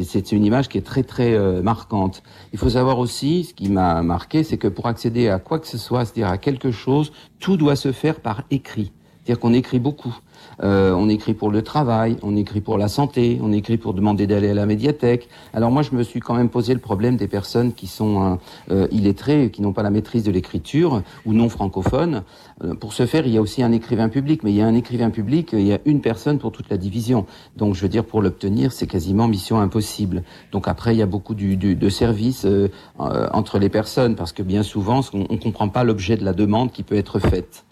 c'est 0.04 0.33
une 0.33 0.45
image 0.45 0.68
qui 0.68 0.78
est 0.78 0.87
très 0.87 1.02
très 1.02 1.35
euh, 1.35 1.62
marquante. 1.62 2.23
Il 2.52 2.59
faut 2.59 2.71
savoir 2.71 2.99
aussi, 2.99 3.45
ce 3.45 3.54
qui 3.54 3.68
m'a 3.68 4.02
marqué, 4.02 4.45
c'est 4.45 4.59
que 4.59 4.68
pour 4.68 4.87
accéder 4.87 5.28
à 5.28 5.38
quoi 5.38 5.59
que 5.59 5.66
ce 5.66 5.78
soit, 5.78 6.04
c'est-à-dire 6.04 6.28
à 6.28 6.38
quelque 6.38 6.71
chose, 6.71 7.12
tout 7.40 7.56
doit 7.56 7.76
se 7.76 7.92
faire 7.92 8.21
par 8.21 8.42
écrit. 8.50 8.92
C'est-à-dire 9.25 9.40
qu'on 9.40 9.54
écrit 9.54 9.80
beaucoup. 9.80 10.16
Euh, 10.62 10.92
on 10.92 11.08
écrit 11.08 11.34
pour 11.34 11.50
le 11.50 11.62
travail, 11.62 12.16
on 12.22 12.36
écrit 12.36 12.60
pour 12.60 12.78
la 12.78 12.88
santé, 12.88 13.38
on 13.42 13.52
écrit 13.52 13.76
pour 13.76 13.94
demander 13.94 14.26
d'aller 14.26 14.50
à 14.50 14.54
la 14.54 14.66
médiathèque. 14.66 15.28
Alors 15.52 15.70
moi, 15.70 15.82
je 15.82 15.94
me 15.94 16.02
suis 16.02 16.20
quand 16.20 16.34
même 16.34 16.48
posé 16.48 16.72
le 16.72 16.80
problème 16.80 17.16
des 17.16 17.28
personnes 17.28 17.72
qui 17.72 17.86
sont 17.86 18.38
euh, 18.70 18.88
illettrées, 18.90 19.50
qui 19.50 19.62
n'ont 19.62 19.72
pas 19.72 19.82
la 19.82 19.90
maîtrise 19.90 20.22
de 20.25 20.30
l'écriture 20.30 21.02
ou 21.25 21.32
non 21.32 21.48
francophones. 21.48 22.22
Euh, 22.64 22.75
pour 22.75 22.92
ce 22.92 23.04
faire, 23.06 23.26
il 23.26 23.32
y 23.32 23.36
a 23.36 23.42
aussi 23.42 23.62
un 23.62 23.72
écrivain 23.72 24.08
public, 24.08 24.42
mais 24.42 24.50
il 24.50 24.56
y 24.56 24.62
a 24.62 24.66
un 24.66 24.75
écrivain 24.75 25.10
public, 25.10 25.50
il 25.52 25.66
y 25.66 25.72
a 25.72 25.78
une 25.84 26.00
personne 26.00 26.38
pour 26.38 26.52
toute 26.52 26.70
la 26.70 26.78
division. 26.78 27.26
Donc, 27.56 27.75
je 27.75 27.82
veux 27.82 27.88
dire, 27.88 28.04
pour 28.04 28.22
l'obtenir, 28.22 28.72
c'est 28.72 28.86
quasiment 28.86 29.28
mission 29.28 29.60
impossible. 29.60 30.22
Donc 30.52 30.68
après, 30.68 30.94
il 30.94 30.98
y 30.98 31.02
a 31.02 31.06
beaucoup 31.06 31.34
du, 31.34 31.56
du, 31.56 31.75
de 31.75 31.88
services 31.88 32.46
euh, 32.46 32.68
euh, 33.00 33.28
entre 33.32 33.58
les 33.58 33.68
personnes, 33.68 34.16
parce 34.16 34.32
que 34.32 34.42
bien 34.42 34.62
souvent, 34.62 35.00
on 35.12 35.34
ne 35.34 35.38
comprend 35.38 35.68
pas 35.68 35.84
l'objet 35.84 36.16
de 36.16 36.25
la 36.25 36.32
demande 36.32 36.72
qui 36.72 36.82
peut 36.82 36.96
être 36.96 37.18
faite. 37.18 37.65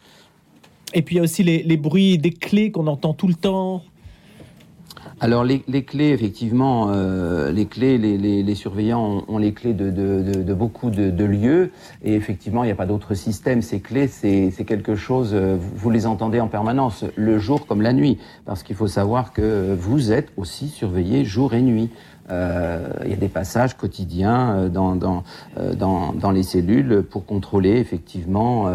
Et 0.94 1.02
puis 1.02 1.16
il 1.16 1.18
y 1.18 1.20
a 1.20 1.24
aussi 1.24 1.42
les, 1.42 1.76
bruits 1.76 2.18
des 2.18 2.30
clés 2.30 2.70
qu'on 2.70 2.86
entend 2.86 3.14
tout 3.14 3.26
le 3.26 3.34
temps. 3.34 3.82
Alors 5.20 5.44
les, 5.44 5.60
clés, 5.84 6.10
effectivement, 6.10 6.88
euh, 6.90 7.50
les 7.50 7.66
clés, 7.66 7.98
les, 7.98 8.54
surveillants 8.54 9.24
ont, 9.26 9.38
les 9.38 9.52
clés 9.52 9.74
de, 9.74 10.54
beaucoup 10.54 10.90
de, 10.90 11.24
lieux 11.24 11.72
et 12.04 12.14
effectivement, 12.14 12.62
il 12.62 12.66
n'y 12.66 12.72
a 12.72 12.76
pas 12.76 12.86
d'autre 12.86 13.14
système. 13.14 13.60
Ces 13.60 13.80
clés, 13.80 14.06
c'est 14.06 14.64
quelque 14.64 14.94
chose, 14.94 15.30
euh, 15.34 15.56
vous 15.58 15.90
les 15.90 16.06
entendez 16.06 16.40
en 16.40 16.48
permanence, 16.48 17.04
le 17.16 17.38
jour 17.38 17.66
comme 17.66 17.82
la 17.82 17.92
nuit, 17.92 18.18
parce 18.44 18.62
qu'il 18.62 18.76
faut 18.76 18.88
savoir 18.88 19.32
que 19.32 19.74
vous 19.74 20.12
êtes 20.12 20.30
aussi 20.36 20.68
surveillé 20.68 21.24
jour 21.24 21.54
et 21.54 21.62
nuit. 21.62 21.90
Euh, 22.30 22.88
il 23.04 23.10
y 23.10 23.14
a 23.14 23.16
des 23.16 23.28
passages 23.28 23.74
quotidiens 23.76 24.68
dans, 24.68 26.32
les 26.32 26.42
cellules 26.42 27.02
pour 27.02 27.26
contrôler 27.26 27.78
effectivement 27.78 28.70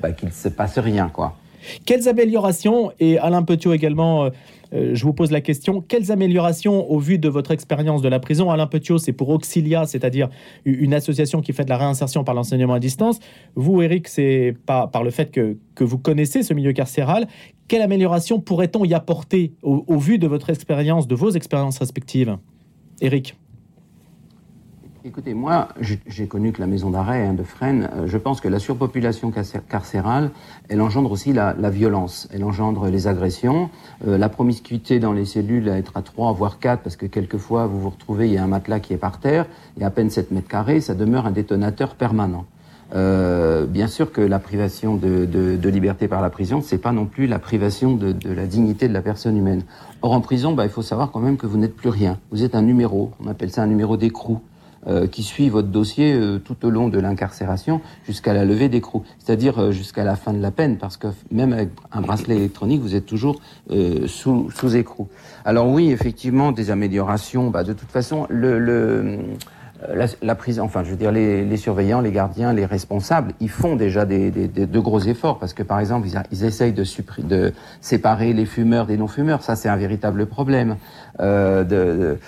bah, 0.00 0.12
qu'il 0.12 0.28
ne 0.28 0.34
se 0.34 0.48
passe 0.48 0.78
rien, 0.78 1.08
quoi. 1.08 1.36
Quelles 1.84 2.08
améliorations, 2.08 2.92
et 3.00 3.18
Alain 3.18 3.42
Petiot 3.42 3.72
également, 3.72 4.30
euh, 4.72 4.94
je 4.94 5.04
vous 5.04 5.12
pose 5.12 5.30
la 5.30 5.40
question, 5.40 5.80
quelles 5.80 6.12
améliorations 6.12 6.90
au 6.90 6.98
vu 6.98 7.18
de 7.18 7.28
votre 7.28 7.50
expérience 7.50 8.02
de 8.02 8.08
la 8.08 8.20
prison? 8.20 8.50
Alain 8.50 8.66
Petiot, 8.66 8.98
c'est 8.98 9.12
pour 9.12 9.28
Auxilia, 9.30 9.86
c'est-à-dire 9.86 10.28
une 10.64 10.94
association 10.94 11.40
qui 11.40 11.52
fait 11.52 11.64
de 11.64 11.70
la 11.70 11.76
réinsertion 11.76 12.24
par 12.24 12.34
l'enseignement 12.34 12.74
à 12.74 12.80
distance. 12.80 13.18
Vous, 13.56 13.82
Eric, 13.82 14.08
c'est 14.08 14.54
par, 14.66 14.90
par 14.90 15.02
le 15.02 15.10
fait 15.10 15.30
que, 15.30 15.56
que 15.74 15.84
vous 15.84 15.98
connaissez 15.98 16.42
ce 16.42 16.54
milieu 16.54 16.72
carcéral. 16.72 17.26
Quelle 17.68 17.82
amélioration 17.82 18.40
pourrait-on 18.40 18.84
y 18.84 18.94
apporter 18.94 19.54
au, 19.62 19.84
au 19.86 19.98
vu 19.98 20.18
de 20.18 20.26
votre 20.26 20.50
expérience, 20.50 21.08
de 21.08 21.14
vos 21.14 21.30
expériences 21.30 21.78
respectives? 21.78 22.36
Eric 23.00 23.34
Écoutez, 25.02 25.32
moi, 25.32 25.68
j'ai 25.80 26.26
connu 26.26 26.52
que 26.52 26.60
la 26.60 26.66
maison 26.66 26.90
d'arrêt 26.90 27.24
hein, 27.24 27.32
de 27.32 27.42
Fresnes. 27.42 27.88
Euh, 27.96 28.06
je 28.06 28.18
pense 28.18 28.42
que 28.42 28.48
la 28.48 28.58
surpopulation 28.58 29.32
carcérale, 29.66 30.30
elle 30.68 30.82
engendre 30.82 31.10
aussi 31.10 31.32
la, 31.32 31.54
la 31.58 31.70
violence. 31.70 32.28
Elle 32.34 32.44
engendre 32.44 32.86
les 32.88 33.06
agressions, 33.06 33.70
euh, 34.06 34.18
la 34.18 34.28
promiscuité 34.28 34.98
dans 34.98 35.14
les 35.14 35.24
cellules 35.24 35.70
à 35.70 35.78
être 35.78 35.96
à 35.96 36.02
3, 36.02 36.32
voire 36.32 36.58
4, 36.58 36.82
parce 36.82 36.96
que 36.96 37.06
quelquefois, 37.06 37.66
vous 37.66 37.80
vous 37.80 37.88
retrouvez, 37.88 38.26
il 38.28 38.34
y 38.34 38.36
a 38.36 38.44
un 38.44 38.46
matelas 38.46 38.78
qui 38.78 38.92
est 38.92 38.98
par 38.98 39.20
terre, 39.20 39.46
et 39.80 39.84
à 39.84 39.90
peine 39.90 40.10
7 40.10 40.32
mètres 40.32 40.48
carrés, 40.48 40.82
ça 40.82 40.94
demeure 40.94 41.24
un 41.24 41.30
détonateur 41.30 41.94
permanent. 41.94 42.44
Euh, 42.94 43.64
bien 43.64 43.86
sûr 43.86 44.12
que 44.12 44.20
la 44.20 44.38
privation 44.38 44.96
de, 44.96 45.24
de, 45.24 45.56
de 45.56 45.68
liberté 45.70 46.08
par 46.08 46.20
la 46.20 46.28
prison, 46.28 46.60
c'est 46.60 46.76
pas 46.76 46.92
non 46.92 47.06
plus 47.06 47.26
la 47.26 47.38
privation 47.38 47.94
de, 47.94 48.12
de, 48.12 48.32
la 48.32 48.44
dignité 48.44 48.86
de 48.86 48.92
la 48.92 49.00
personne 49.00 49.38
humaine. 49.38 49.62
Or, 50.02 50.12
en 50.12 50.20
prison, 50.20 50.52
bah, 50.52 50.64
il 50.64 50.70
faut 50.70 50.82
savoir 50.82 51.10
quand 51.10 51.20
même 51.20 51.38
que 51.38 51.46
vous 51.46 51.56
n'êtes 51.56 51.74
plus 51.74 51.88
rien. 51.88 52.18
Vous 52.30 52.42
êtes 52.42 52.54
un 52.54 52.62
numéro. 52.62 53.12
On 53.24 53.28
appelle 53.28 53.50
ça 53.50 53.62
un 53.62 53.66
numéro 53.66 53.96
d'écrou. 53.96 54.40
Euh, 54.86 55.06
qui 55.06 55.22
suit 55.22 55.50
votre 55.50 55.68
dossier 55.68 56.14
euh, 56.14 56.38
tout 56.38 56.64
au 56.64 56.70
long 56.70 56.88
de 56.88 56.98
l'incarcération 56.98 57.82
jusqu'à 58.06 58.32
la 58.32 58.46
levée 58.46 58.70
d'écrou, 58.70 59.04
c'est-à-dire 59.18 59.58
euh, 59.58 59.72
jusqu'à 59.72 60.04
la 60.04 60.16
fin 60.16 60.32
de 60.32 60.40
la 60.40 60.50
peine, 60.50 60.78
parce 60.78 60.96
que 60.96 61.08
même 61.30 61.52
avec 61.52 61.68
un 61.92 62.00
bracelet 62.00 62.36
électronique, 62.36 62.80
vous 62.80 62.94
êtes 62.94 63.04
toujours 63.04 63.42
euh, 63.70 64.06
sous, 64.06 64.50
sous 64.50 64.76
écrou. 64.76 65.08
Alors 65.44 65.68
oui, 65.68 65.90
effectivement, 65.90 66.50
des 66.50 66.70
améliorations. 66.70 67.50
Bah, 67.50 67.62
de 67.62 67.74
toute 67.74 67.90
façon, 67.90 68.26
le, 68.30 68.58
le 68.58 69.18
la, 69.94 70.06
la, 70.22 70.34
prison, 70.34 70.64
enfin, 70.64 70.84
je 70.84 70.90
veux 70.90 70.96
dire, 70.96 71.12
les, 71.12 71.44
les, 71.44 71.56
surveillants, 71.56 72.00
les 72.00 72.12
gardiens, 72.12 72.52
les 72.52 72.66
responsables, 72.66 73.32
ils 73.40 73.48
font 73.48 73.76
déjà 73.76 74.04
des, 74.04 74.30
des, 74.30 74.48
des, 74.48 74.66
de 74.66 74.78
gros 74.78 75.00
efforts 75.00 75.38
parce 75.38 75.54
que, 75.54 75.62
par 75.62 75.80
exemple, 75.80 76.06
ils, 76.08 76.20
ils 76.32 76.44
essayent 76.44 76.72
de, 76.72 76.84
de, 77.18 77.52
séparer 77.80 78.32
les 78.32 78.46
fumeurs 78.46 78.86
des 78.86 78.96
non-fumeurs. 78.96 79.42
Ça, 79.42 79.56
c'est 79.56 79.68
un 79.68 79.76
véritable 79.76 80.26
problème. 80.26 80.76
Euh, 81.20 81.64
de, 81.64 82.18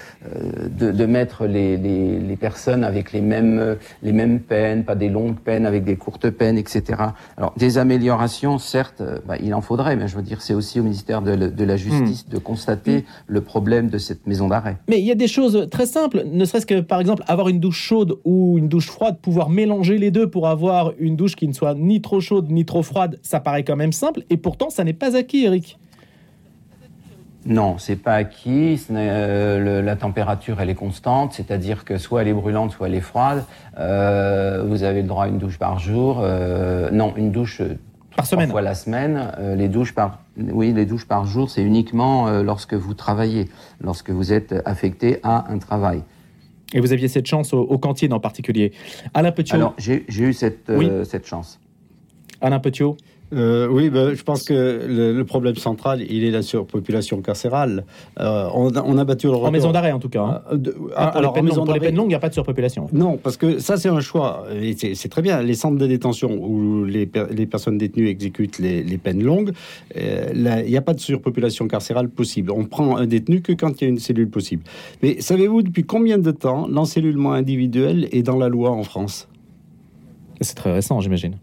de, 0.79 0.91
de, 0.93 1.07
mettre 1.07 1.47
les, 1.47 1.79
les, 1.79 2.19
les, 2.19 2.37
personnes 2.37 2.85
avec 2.85 3.13
les 3.13 3.23
mêmes, 3.23 3.77
les 4.03 4.13
mêmes 4.13 4.41
peines, 4.41 4.85
pas 4.85 4.95
des 4.95 5.09
longues 5.09 5.39
peines, 5.39 5.65
avec 5.65 5.85
des 5.85 5.97
courtes 5.97 6.29
peines, 6.29 6.59
etc. 6.59 7.01
Alors, 7.39 7.55
des 7.57 7.79
améliorations, 7.79 8.59
certes, 8.59 9.03
bah, 9.27 9.37
il 9.43 9.55
en 9.55 9.63
faudrait, 9.63 9.97
mais 9.97 10.09
je 10.09 10.17
veux 10.17 10.23
dire, 10.23 10.43
c'est 10.43 10.53
aussi 10.53 10.79
au 10.79 10.83
ministère 10.83 11.23
de, 11.23 11.35
de 11.35 11.65
la 11.65 11.77
Justice 11.77 12.27
mmh. 12.27 12.33
de 12.33 12.39
constater 12.39 12.99
mmh. 12.99 13.05
le 13.29 13.41
problème 13.41 13.89
de 13.89 13.99
cette 13.99 14.27
maison 14.27 14.49
d'arrêt. 14.49 14.77
Mais 14.89 14.99
il 14.99 15.07
y 15.07 15.13
a 15.13 15.17
des 15.17 15.29
choses 15.29 15.69
très 15.71 15.87
simples, 15.87 16.25
ne 16.31 16.45
serait-ce 16.45 16.67
que, 16.67 16.81
par 16.81 17.01
exemple, 17.01 17.23
avoir 17.29 17.42
une 17.49 17.61
douche 17.61 17.81
chaude 17.81 18.19
ou 18.25 18.59
une 18.59 18.69
douche 18.69 18.87
froide, 18.87 19.19
pouvoir 19.21 19.49
mélanger 19.49 19.99
les 19.99 20.11
deux 20.11 20.29
pour 20.29 20.49
avoir 20.49 20.93
une 20.99 21.17
douche 21.17 21.37
qui 21.37 21.49
ne 21.49 21.53
soit 21.53 21.75
ni 21.75 22.01
trop 22.01 22.21
chaude 22.21 22.51
ni 22.51 22.65
trop 22.65 22.83
froide, 22.83 23.19
ça 23.23 23.41
paraît 23.41 23.65
quand 23.65 23.77
même 23.77 23.93
simple, 23.93 24.23
et 24.31 24.37
pourtant, 24.37 24.71
ça 24.71 24.85
n'est 24.85 24.93
pas 24.93 25.17
acquis, 25.17 25.45
Eric. 25.45 25.79
Non, 27.45 27.77
c'est 27.79 27.97
pas 27.97 28.15
acquis. 28.15 28.81
Euh, 28.91 29.59
le, 29.59 29.81
la 29.81 29.97
température, 29.97 30.61
elle 30.61 30.71
est 30.71 30.77
constante, 30.77 31.33
c'est-à-dire 31.33 31.85
que 31.85 31.99
soit 31.99 32.23
elle 32.23 32.29
est 32.29 32.33
brûlante, 32.33 32.71
soit 32.71 32.87
elle 32.87 32.95
est 32.95 33.01
froide. 33.01 33.45
Euh, 33.79 34.63
vous 34.65 34.85
avez 34.85 35.03
le 35.03 35.09
droit 35.09 35.25
à 35.25 35.29
une 35.29 35.39
douche 35.39 35.59
par 35.59 35.81
jour. 35.81 36.21
Euh, 36.21 36.91
non, 36.93 37.15
une 37.17 37.33
douche 37.33 37.61
par 38.17 38.27
semaine. 38.27 38.51
fois 38.51 38.63
la 38.63 38.75
semaine. 38.75 39.33
Euh, 39.39 39.57
les 39.57 39.69
douches 39.69 39.95
par, 39.95 40.21
oui, 40.37 40.73
les 40.73 40.87
douches 40.87 41.07
par 41.07 41.25
jour, 41.25 41.51
c'est 41.51 41.63
uniquement 41.63 42.29
euh, 42.29 42.43
lorsque 42.43 42.75
vous 42.75 42.95
travaillez, 42.95 43.49
lorsque 43.81 44.11
vous 44.11 44.33
êtes 44.33 44.55
affecté 44.65 45.19
à 45.23 45.47
un 45.51 45.59
travail. 45.59 46.03
Et 46.75 46.81
vous 46.81 46.93
aviez 46.93 47.09
cette 47.09 47.27
chance 47.27 47.53
au, 47.53 47.61
au 47.61 47.79
cantine 47.79 48.13
en 48.13 48.21
particulier. 48.21 48.73
Alain 49.15 49.33
Petiot. 49.33 49.57
Alors, 49.57 49.75
j'ai 49.79 50.05
eu 50.09 50.33
cette, 50.33 50.71
oui. 50.71 50.89
cette 51.05 51.27
chance. 51.27 51.61
Alain 52.41 52.61
Petiot. 52.61 52.97
Euh, 53.33 53.67
oui, 53.69 53.91
ben, 53.91 54.15
je 54.15 54.23
pense 54.23 54.45
que 54.45 54.53
le, 54.87 55.13
le, 55.13 55.25
problème 55.25 55.57
central, 55.57 56.03
il 56.03 56.25
est 56.25 56.31
la 56.31 56.43
surpopulation 56.43 57.23
carcérale. 57.23 57.85
Euh, 58.21 58.49
on, 58.55 58.75
a, 58.75 58.83
on, 58.83 58.99
a, 58.99 59.05
battu 59.05 59.27
le 59.27 59.33
record. 59.33 59.49
En 59.49 59.53
maison 59.53 59.73
d'arrêt, 59.73 59.93
en 59.93 59.99
tout 59.99 60.09
cas. 60.09 60.43
Hein. 60.51 60.57
De, 60.57 60.75
ah, 60.95 61.09
pour 61.09 61.17
alors, 61.19 61.37
les 61.37 61.43
longues, 61.43 61.65
pour 61.65 61.75
les 61.75 61.81
peines 61.81 61.97
longues, 61.97 62.07
il 62.07 62.11
n'y 62.11 62.15
a 62.15 62.21
pas 62.21 62.29
de 62.29 62.35
surpopulation. 62.35 62.89
Non, 62.93 63.17
parce 63.17 63.37
que 63.37 63.59
ça, 63.59 63.77
c'est 63.77 63.89
un 63.89 64.01
choix. 64.01 64.47
C'est 64.95 65.09
très 65.09 65.23
bien. 65.23 65.43
Les 65.43 65.55
centres 65.55 65.79
de 65.79 65.87
détention 65.87 66.33
où 66.33 66.85
les, 66.85 67.11
les 67.31 67.47
personnes 67.47 67.79
détenues 67.79 68.09
exécutent 68.09 68.59
les, 68.59 68.83
les 68.83 68.99
peines 68.99 69.23
longues, 69.23 69.53
euh, 69.97 70.63
il 70.65 70.71
n'y 70.71 70.77
a 70.77 70.83
pas 70.83 70.95
de 70.95 71.01
surpopulation 71.01 71.69
carcérale 71.69 72.09
possible. 72.09 72.51
On 72.51 72.65
prend 72.65 72.97
un 72.97 73.07
détenu 73.07 73.41
que 73.41 73.53
quand 73.53 73.81
il 73.81 73.85
y 73.85 73.87
a 73.87 73.91
une 73.91 73.99
cellule 73.99 74.29
possible. 74.29 74.63
Mais 75.03 75.21
savez-vous 75.21 75.63
depuis 75.63 75.85
combien 75.85 76.19
de 76.19 76.31
temps 76.31 76.67
l'encellulement 76.69 77.33
individuel 77.33 78.09
est 78.13 78.23
dans 78.23 78.37
la 78.37 78.49
loi 78.49 78.71
en 78.71 78.83
France? 78.83 79.29
C'est 80.41 80.55
très 80.55 80.73
récent, 80.73 81.01
j'imagine 81.01 81.37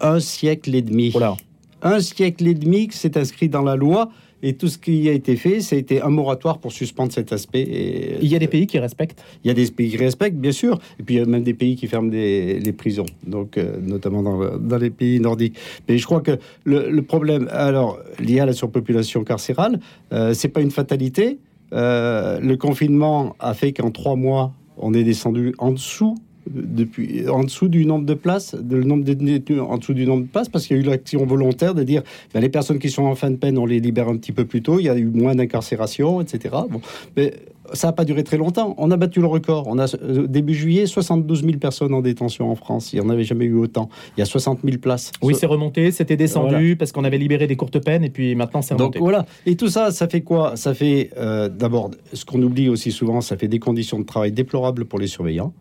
un 0.00 0.20
siècle 0.20 0.74
et 0.74 0.82
demi. 0.82 1.10
Voilà. 1.10 1.36
Un 1.82 2.00
siècle 2.00 2.46
et 2.46 2.54
demi 2.54 2.88
que 2.88 2.94
c'est 2.94 3.16
inscrit 3.16 3.48
dans 3.48 3.62
la 3.62 3.76
loi 3.76 4.10
Et 4.42 4.54
tout 4.54 4.68
ce 4.68 4.78
qui 4.78 5.08
a 5.08 5.12
été 5.12 5.36
fait, 5.36 5.60
ça 5.60 5.76
a 5.76 5.78
été 5.78 6.00
un 6.00 6.08
moratoire 6.08 6.58
pour 6.58 6.72
suspendre 6.72 7.12
cet 7.12 7.32
aspect. 7.32 7.60
Et, 7.60 8.16
il 8.22 8.28
y 8.28 8.36
a 8.36 8.38
des 8.38 8.48
pays 8.48 8.66
qui 8.66 8.78
respectent 8.78 9.22
Il 9.44 9.48
y 9.48 9.50
a 9.50 9.54
des 9.54 9.70
pays 9.70 9.90
qui 9.90 9.96
respectent, 9.96 10.38
bien 10.38 10.52
sûr. 10.52 10.78
Et 10.98 11.02
puis 11.02 11.16
il 11.16 11.18
y 11.18 11.20
a 11.22 11.26
même 11.26 11.42
des 11.42 11.54
pays 11.54 11.76
qui 11.76 11.86
ferment 11.86 12.10
des, 12.10 12.58
les 12.58 12.72
prisons, 12.72 13.06
donc 13.26 13.58
euh, 13.58 13.76
notamment 13.82 14.22
dans, 14.22 14.58
dans, 14.58 14.78
les 14.78 14.90
pays 14.90 15.20
nordiques. 15.20 15.56
Mais 15.88 15.98
je 15.98 16.06
crois 16.06 16.20
que 16.20 16.38
le, 16.64 16.90
le, 16.90 17.02
problème, 17.02 17.48
alors 17.52 17.98
lié 18.18 18.40
à 18.40 18.46
la 18.46 18.52
surpopulation 18.52 19.24
carcérale, 19.24 19.80
euh, 20.12 20.32
c'est 20.34 20.48
pas 20.48 20.60
une 20.60 20.70
fatalité. 20.70 21.38
Euh, 21.72 22.40
le 22.40 22.56
confinement 22.56 23.36
a 23.38 23.54
fait 23.54 23.72
qu'en 23.72 23.90
trois 23.90 24.16
mois, 24.16 24.52
on 24.76 24.94
est 24.94 25.04
descendu 25.04 25.54
en 25.58 25.72
dessous 25.72 26.16
depuis 26.48 27.28
en 27.28 27.44
dessous 27.44 27.68
du 27.68 27.84
nombre 27.86 28.06
de 28.06 28.14
places, 28.14 28.54
de, 28.54 28.76
le 28.76 28.84
nombre 28.84 29.04
de 29.04 29.12
détenus 29.12 29.60
en 29.60 29.78
dessous 29.78 29.94
du 29.94 30.06
nombre 30.06 30.22
de 30.22 30.28
places, 30.28 30.48
parce 30.48 30.66
qu'il 30.66 30.76
y 30.76 30.80
a 30.80 30.82
eu 30.82 30.86
l'action 30.86 31.24
volontaire 31.26 31.74
de 31.74 31.82
dire 31.82 32.02
ben, 32.32 32.40
les 32.40 32.48
personnes 32.48 32.78
qui 32.78 32.90
sont 32.90 33.04
en 33.04 33.14
fin 33.14 33.30
de 33.30 33.36
peine, 33.36 33.58
on 33.58 33.66
les 33.66 33.80
libère 33.80 34.08
un 34.08 34.16
petit 34.16 34.32
peu 34.32 34.44
plus 34.44 34.62
tôt, 34.62 34.78
il 34.78 34.84
y 34.84 34.88
a 34.88 34.96
eu 34.96 35.06
moins 35.06 35.34
d'incarcération, 35.34 36.20
etc. 36.20 36.54
Bon, 36.70 36.80
mais 37.16 37.34
ça 37.72 37.88
n'a 37.88 37.92
pas 37.92 38.04
duré 38.04 38.24
très 38.24 38.36
longtemps. 38.36 38.74
On 38.78 38.90
a 38.90 38.96
battu 38.96 39.20
le 39.20 39.26
record. 39.26 39.66
On 39.66 39.78
a 39.78 39.94
euh, 40.02 40.26
début 40.26 40.54
juillet 40.54 40.86
72 40.86 41.44
000 41.44 41.58
personnes 41.58 41.94
en 41.94 42.00
détention 42.00 42.50
en 42.50 42.54
France. 42.54 42.92
Il 42.92 43.00
n'y 43.00 43.06
en 43.06 43.10
avait 43.10 43.24
jamais 43.24 43.44
eu 43.44 43.54
autant. 43.54 43.88
Il 44.16 44.20
y 44.20 44.22
a 44.22 44.26
60 44.26 44.60
000 44.64 44.78
places. 44.78 45.12
Oui, 45.22 45.34
c'est 45.38 45.46
remonté, 45.46 45.90
c'était 45.90 46.16
descendu 46.16 46.54
voilà. 46.54 46.76
parce 46.76 46.92
qu'on 46.92 47.04
avait 47.04 47.18
libéré 47.18 47.46
des 47.46 47.56
courtes 47.56 47.78
peines 47.78 48.04
et 48.04 48.10
puis 48.10 48.34
maintenant 48.34 48.62
c'est 48.62 48.74
remonté. 48.74 48.98
Donc 48.98 49.02
voilà. 49.02 49.26
Et 49.46 49.56
tout 49.56 49.68
ça, 49.68 49.90
ça 49.90 50.08
fait 50.08 50.22
quoi? 50.22 50.56
Ça 50.56 50.74
fait 50.74 51.10
euh, 51.16 51.48
d'abord 51.48 51.90
ce 52.12 52.24
qu'on 52.24 52.42
oublie 52.42 52.68
aussi 52.68 52.92
souvent, 52.92 53.20
ça 53.20 53.36
fait 53.36 53.48
des 53.48 53.58
conditions 53.58 53.98
de 53.98 54.04
travail 54.04 54.32
déplorables 54.32 54.84
pour 54.84 54.98
les 54.98 55.06
surveillants. 55.06 55.52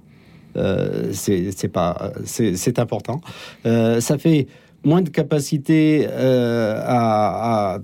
Euh, 0.55 1.09
c'est 1.13 1.71
pas 1.71 2.11
c'est 2.25 2.79
important. 2.79 3.21
Euh, 3.65 4.01
ça 4.01 4.17
fait 4.17 4.47
moins 4.83 5.01
de 5.01 5.09
capacité 5.09 6.07
euh, 6.09 6.81
à, 6.85 7.73
à 7.75 7.79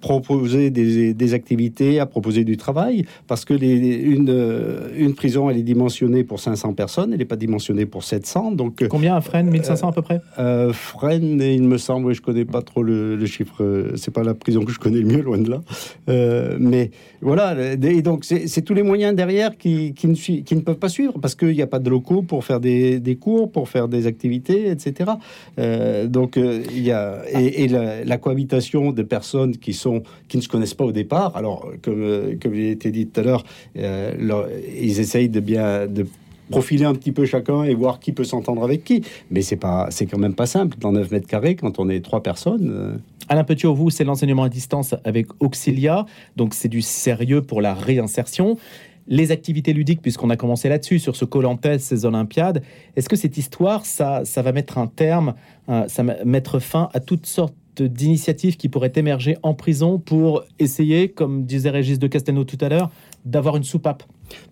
proposer 0.00 0.70
des, 0.70 1.14
des, 1.14 1.34
activités, 1.34 2.00
à 2.00 2.06
proposer 2.06 2.44
du 2.44 2.56
travail, 2.56 3.04
parce 3.26 3.44
que 3.44 3.54
les, 3.54 3.76
une, 3.76 4.90
une 4.96 5.14
prison, 5.14 5.48
elle 5.50 5.58
est 5.58 5.62
dimensionnée 5.62 6.24
pour 6.24 6.40
500 6.40 6.74
personnes, 6.74 7.12
elle 7.12 7.18
n'est 7.18 7.24
pas 7.24 7.36
dimensionnée 7.36 7.86
pour 7.86 8.04
700. 8.04 8.52
Donc, 8.52 8.86
Combien 8.88 9.16
à 9.16 9.20
Fresnes? 9.20 9.50
1500 9.50 9.88
à 9.88 9.92
peu 9.92 10.02
près? 10.02 10.20
euh, 10.38 10.72
Fresnes, 10.72 11.40
il 11.42 11.62
me 11.62 11.78
semble, 11.78 12.12
je 12.14 12.20
connais 12.22 12.44
pas 12.44 12.62
trop 12.62 12.82
le, 12.82 13.16
le 13.16 13.26
chiffre, 13.26 13.92
c'est 13.96 14.12
pas 14.12 14.22
la 14.24 14.34
prison 14.34 14.64
que 14.64 14.72
je 14.72 14.78
connais 14.78 15.00
le 15.00 15.06
mieux, 15.06 15.22
loin 15.22 15.38
de 15.38 15.50
là. 15.50 15.60
Euh, 16.08 16.56
mais 16.58 16.90
voilà, 17.20 17.54
et 17.74 18.02
donc 18.02 18.24
c'est 18.24 18.62
tous 18.62 18.74
les 18.74 18.82
moyens 18.82 19.14
derrière 19.14 19.56
qui, 19.56 19.94
qui, 19.94 20.06
ne, 20.08 20.14
qui 20.14 20.56
ne 20.56 20.60
peuvent 20.60 20.78
pas 20.78 20.88
suivre, 20.88 21.14
parce 21.20 21.34
qu'il 21.34 21.50
n'y 21.52 21.62
a 21.62 21.66
pas 21.66 21.78
de 21.78 21.90
locaux 21.90 22.22
pour 22.22 22.44
faire 22.44 22.60
des, 22.60 22.98
des, 23.00 23.16
cours, 23.16 23.50
pour 23.52 23.68
faire 23.68 23.88
des 23.88 24.06
activités, 24.06 24.68
etc. 24.70 25.12
Euh, 25.58 26.06
donc 26.06 26.36
il 26.70 26.82
y 26.82 26.92
a, 26.92 27.22
et, 27.32 27.68
la, 27.68 28.18
cohabitation 28.18 28.92
de 28.92 29.02
personnes 29.02 29.56
qui, 29.56 29.72
sont, 29.72 30.02
qui 30.28 30.36
ne 30.36 30.42
se 30.42 30.48
connaissent 30.48 30.74
pas 30.74 30.84
au 30.84 30.92
départ. 30.92 31.36
Alors, 31.36 31.70
comme, 31.82 32.38
comme 32.40 32.54
il 32.54 32.68
a 32.68 32.70
été 32.70 32.90
dit 32.90 33.06
tout 33.06 33.20
à 33.20 33.22
l'heure, 33.22 33.44
euh, 33.76 34.46
ils 34.80 35.00
essayent 35.00 35.28
de 35.28 35.40
bien 35.40 35.86
de 35.86 36.06
profiler 36.50 36.84
un 36.84 36.94
petit 36.94 37.12
peu 37.12 37.24
chacun 37.24 37.62
et 37.64 37.74
voir 37.74 38.00
qui 38.00 38.12
peut 38.12 38.24
s'entendre 38.24 38.62
avec 38.64 38.84
qui. 38.84 39.02
Mais 39.30 39.42
c'est 39.42 39.56
pas, 39.56 39.86
c'est 39.90 40.06
quand 40.06 40.18
même 40.18 40.34
pas 40.34 40.46
simple 40.46 40.76
dans 40.78 40.92
9 40.92 41.10
mètres 41.10 41.28
carrés 41.28 41.54
quand 41.54 41.78
on 41.78 41.88
est 41.88 42.00
trois 42.00 42.22
personnes. 42.22 42.70
Euh... 42.70 42.96
Alain 43.28 43.44
Petiot, 43.44 43.72
vous, 43.72 43.90
c'est 43.90 44.02
l'enseignement 44.02 44.42
à 44.42 44.48
distance 44.48 44.96
avec 45.04 45.28
Auxilia, 45.38 46.04
donc 46.34 46.52
c'est 46.52 46.68
du 46.68 46.82
sérieux 46.82 47.42
pour 47.42 47.60
la 47.60 47.74
réinsertion 47.74 48.58
les 49.06 49.32
activités 49.32 49.72
ludiques, 49.72 50.02
puisqu'on 50.02 50.30
a 50.30 50.36
commencé 50.36 50.68
là-dessus, 50.68 50.98
sur 50.98 51.16
ce 51.16 51.24
Colampes, 51.24 51.78
ces 51.78 52.04
Olympiades, 52.04 52.62
est-ce 52.96 53.08
que 53.08 53.16
cette 53.16 53.36
histoire, 53.36 53.84
ça, 53.84 54.24
ça 54.24 54.42
va 54.42 54.52
mettre 54.52 54.78
un 54.78 54.86
terme, 54.86 55.34
euh, 55.68 55.86
ça 55.88 56.02
va 56.02 56.24
mettre 56.24 56.58
fin 56.58 56.88
à 56.92 57.00
toutes 57.00 57.26
sortes 57.26 57.54
d'initiatives 57.80 58.56
qui 58.56 58.68
pourraient 58.68 58.92
émerger 58.96 59.36
en 59.42 59.54
prison 59.54 59.98
pour 59.98 60.44
essayer, 60.58 61.08
comme 61.08 61.44
disait 61.44 61.70
Régis 61.70 61.98
de 61.98 62.06
Castelnau 62.06 62.44
tout 62.44 62.58
à 62.60 62.68
l'heure, 62.68 62.90
d'avoir 63.24 63.56
une 63.56 63.64
soupape? 63.64 64.02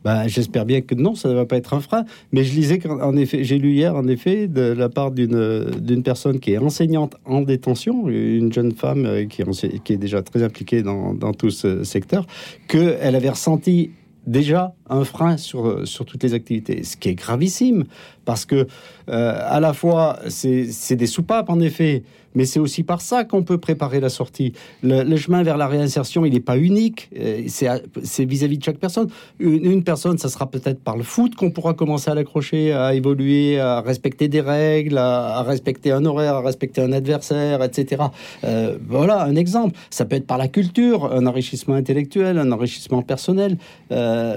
Ben, 0.04 0.26
J'espère 0.26 0.64
bien 0.64 0.80
que 0.80 0.94
non, 0.94 1.14
ça 1.14 1.28
ne 1.28 1.34
va 1.34 1.44
pas 1.44 1.56
être 1.56 1.74
un 1.74 1.80
frein. 1.80 2.04
Mais 2.32 2.44
je 2.44 2.54
lisais 2.54 2.78
qu'en 2.78 3.16
effet, 3.16 3.44
j'ai 3.44 3.58
lu 3.58 3.72
hier, 3.72 3.94
en 3.94 4.06
effet, 4.08 4.48
de 4.48 4.62
la 4.62 4.88
part 4.88 5.10
d'une 5.10 6.02
personne 6.02 6.40
qui 6.40 6.52
est 6.52 6.58
enseignante 6.58 7.16
en 7.24 7.42
détention, 7.42 8.08
une 8.08 8.52
jeune 8.52 8.72
femme 8.72 9.26
qui 9.28 9.42
est, 9.42 9.82
qui 9.82 9.92
est 9.92 9.98
déjà 9.98 10.22
très 10.22 10.42
impliquée 10.42 10.82
dans, 10.82 11.14
dans 11.14 11.32
tout 11.32 11.50
ce 11.50 11.84
secteur, 11.84 12.26
qu'elle 12.66 13.14
avait 13.14 13.30
ressenti 13.30 13.90
déjà 14.28 14.74
un 14.88 15.04
frein 15.04 15.36
sur, 15.36 15.86
sur 15.86 16.04
toutes 16.04 16.22
les 16.22 16.34
activités, 16.34 16.84
ce 16.84 16.96
qui 16.96 17.08
est 17.08 17.14
gravissime, 17.14 17.84
parce 18.24 18.44
que 18.44 18.66
euh, 19.08 19.38
à 19.42 19.58
la 19.58 19.72
fois 19.72 20.18
c'est 20.28 20.96
des 20.96 21.06
soupapes 21.06 21.48
en 21.48 21.60
effet, 21.60 22.02
mais 22.34 22.44
c'est 22.44 22.60
aussi 22.60 22.82
par 22.82 23.00
ça 23.00 23.24
qu'on 23.24 23.42
peut 23.42 23.58
préparer 23.58 24.00
la 24.00 24.10
sortie. 24.10 24.52
Le, 24.82 25.16
chemin 25.16 25.42
vers 25.42 25.56
la 25.56 25.66
réinsertion, 25.66 26.24
il 26.24 26.34
n'est 26.34 26.40
pas 26.40 26.58
unique, 26.58 27.10
euh, 27.18 27.42
c'est 27.48 28.24
vis-à-vis 28.24 28.58
de 28.58 28.64
chaque 28.64 28.78
personne. 28.78 29.08
Une, 29.40 29.82
personne, 29.82 30.18
ça 30.18 30.28
sera 30.28 30.48
peut-être 30.48 30.80
par 30.80 30.96
le 30.96 31.02
foot 31.02 31.34
qu'on 31.34 31.50
pourra 31.50 31.74
commencer 31.74 32.10
à 32.10 32.14
l'accrocher, 32.14 32.72
à 32.72 32.94
évoluer, 32.94 33.58
à 33.58 33.80
respecter 33.80 34.28
des 34.28 34.40
règles, 34.40 34.98
à, 34.98 35.42
respecter 35.42 35.90
un 35.90 36.04
horaire, 36.04 36.34
à 36.34 36.42
respecter 36.42 36.82
un 36.82 36.92
adversaire, 36.92 37.62
etc. 37.64 38.02
Euh, 38.44 38.76
voilà 38.86 39.22
un 39.24 39.34
exemple. 39.34 39.76
Ça 39.90 40.04
peut 40.04 40.16
être 40.16 40.26
par 40.26 40.38
la 40.38 40.48
culture, 40.48 41.10
un 41.12 41.26
enrichissement 41.26 41.74
intellectuel, 41.74 42.38
un 42.38 42.52
enrichissement 42.52 43.02
personnel. 43.02 43.56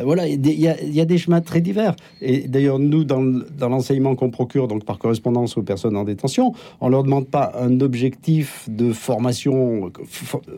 Voilà, 0.03 0.27
il 0.27 0.45
y, 0.47 0.67
a, 0.67 1.05
des 1.05 1.17
chemins 1.17 1.41
très 1.41 1.61
divers. 1.61 1.95
Et 2.21 2.47
d'ailleurs, 2.47 2.79
nous, 2.79 3.03
dans, 3.03 3.21
l'enseignement 3.59 4.15
qu'on 4.15 4.29
procure, 4.29 4.67
donc 4.67 4.85
par 4.85 4.97
correspondance 4.97 5.57
aux 5.57 5.63
personnes 5.63 5.95
en 5.95 6.03
détention, 6.03 6.53
on 6.79 6.89
leur 6.89 7.03
demande 7.03 7.27
pas 7.27 7.53
un 7.59 7.79
objectif 7.81 8.67
de 8.69 8.93
formation 8.93 9.91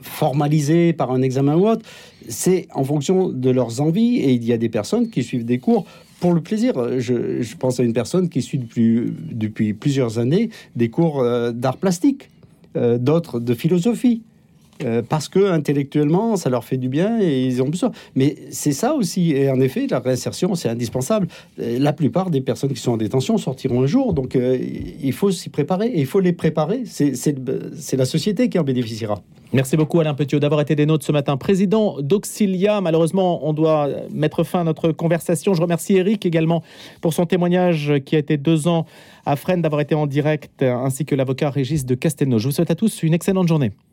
formalisé 0.01 0.93
par 0.93 1.11
un 1.11 1.21
examen 1.21 1.55
ou 1.55 1.67
autre. 1.67 1.85
C'est 2.27 2.67
en 2.73 2.83
fonction 2.83 3.29
de 3.29 3.49
leurs 3.49 3.81
envies. 3.81 4.17
Et 4.17 4.31
il 4.31 4.43
y 4.43 4.53
a 4.53 4.57
des 4.57 4.69
personnes 4.69 5.09
qui 5.09 5.23
suivent 5.23 5.45
des 5.45 5.59
cours 5.59 5.85
pour 6.19 6.33
le 6.33 6.41
plaisir. 6.41 6.73
Je, 6.99 7.55
pense 7.57 7.79
à 7.79 7.83
une 7.83 7.93
personne 7.93 8.29
qui 8.29 8.41
suit 8.41 8.57
depuis, 8.57 9.13
depuis 9.31 9.73
plusieurs 9.73 10.19
années 10.19 10.49
des 10.75 10.89
cours 10.89 11.19
euh, 11.19 11.51
d'art 11.51 11.77
plastique, 11.77 12.29
euh, 12.77 12.97
d'autres 12.97 13.39
de 13.39 13.53
philosophie. 13.53 14.21
Euh, 14.83 15.01
parce 15.07 15.29
que 15.29 15.51
intellectuellement, 15.51 16.35
ça 16.35 16.49
leur 16.49 16.63
fait 16.63 16.77
du 16.77 16.89
bien 16.89 17.19
et 17.21 17.45
ils 17.45 17.61
ont 17.61 17.69
besoin. 17.69 17.91
Mais 18.15 18.35
c'est 18.51 18.71
ça 18.71 18.93
aussi. 18.93 19.31
Et 19.31 19.49
en 19.49 19.59
effet, 19.59 19.87
la 19.89 19.99
réinsertion, 19.99 20.55
c'est 20.55 20.69
indispensable. 20.69 21.27
La 21.57 21.93
plupart 21.93 22.29
des 22.29 22.41
personnes 22.41 22.73
qui 22.73 22.81
sont 22.81 22.91
en 22.91 22.97
détention 22.97 23.37
sortiront 23.37 23.83
un 23.83 23.87
jour. 23.87 24.13
Donc, 24.13 24.35
euh, 24.35 24.57
il 25.01 25.13
faut 25.13 25.31
s'y 25.31 25.49
préparer. 25.49 25.87
Et 25.87 25.99
il 25.99 26.05
faut 26.05 26.19
les 26.19 26.33
préparer. 26.33 26.83
C'est 26.85 27.97
la 27.97 28.05
société 28.05 28.49
qui 28.49 28.59
en 28.59 28.63
bénéficiera. 28.63 29.21
Merci 29.53 29.77
beaucoup 29.77 29.99
Alain 29.99 30.15
Petiot 30.15 30.39
d'avoir 30.39 30.61
été 30.61 30.75
des 30.75 30.87
nôtres 30.87 31.05
ce 31.05 31.11
matin. 31.11 31.37
Président 31.37 32.01
d'Auxilia, 32.01 32.81
malheureusement, 32.81 33.47
on 33.47 33.53
doit 33.53 33.87
mettre 34.11 34.43
fin 34.43 34.61
à 34.61 34.63
notre 34.63 34.91
conversation. 34.91 35.53
Je 35.53 35.61
remercie 35.61 35.95
Eric 35.95 36.25
également 36.25 36.63
pour 37.01 37.13
son 37.13 37.27
témoignage 37.27 37.93
qui 38.03 38.15
a 38.15 38.19
été 38.19 38.37
deux 38.37 38.67
ans 38.67 38.87
à 39.27 39.35
Fresnes 39.35 39.61
d'avoir 39.61 39.81
été 39.81 39.93
en 39.93 40.07
direct, 40.07 40.63
ainsi 40.63 41.05
que 41.05 41.13
l'avocat 41.13 41.51
Régis 41.51 41.85
de 41.85 41.93
Castelnau. 41.93 42.39
Je 42.39 42.47
vous 42.47 42.51
souhaite 42.51 42.71
à 42.71 42.75
tous 42.75 43.03
une 43.03 43.13
excellente 43.13 43.47
journée. 43.47 43.73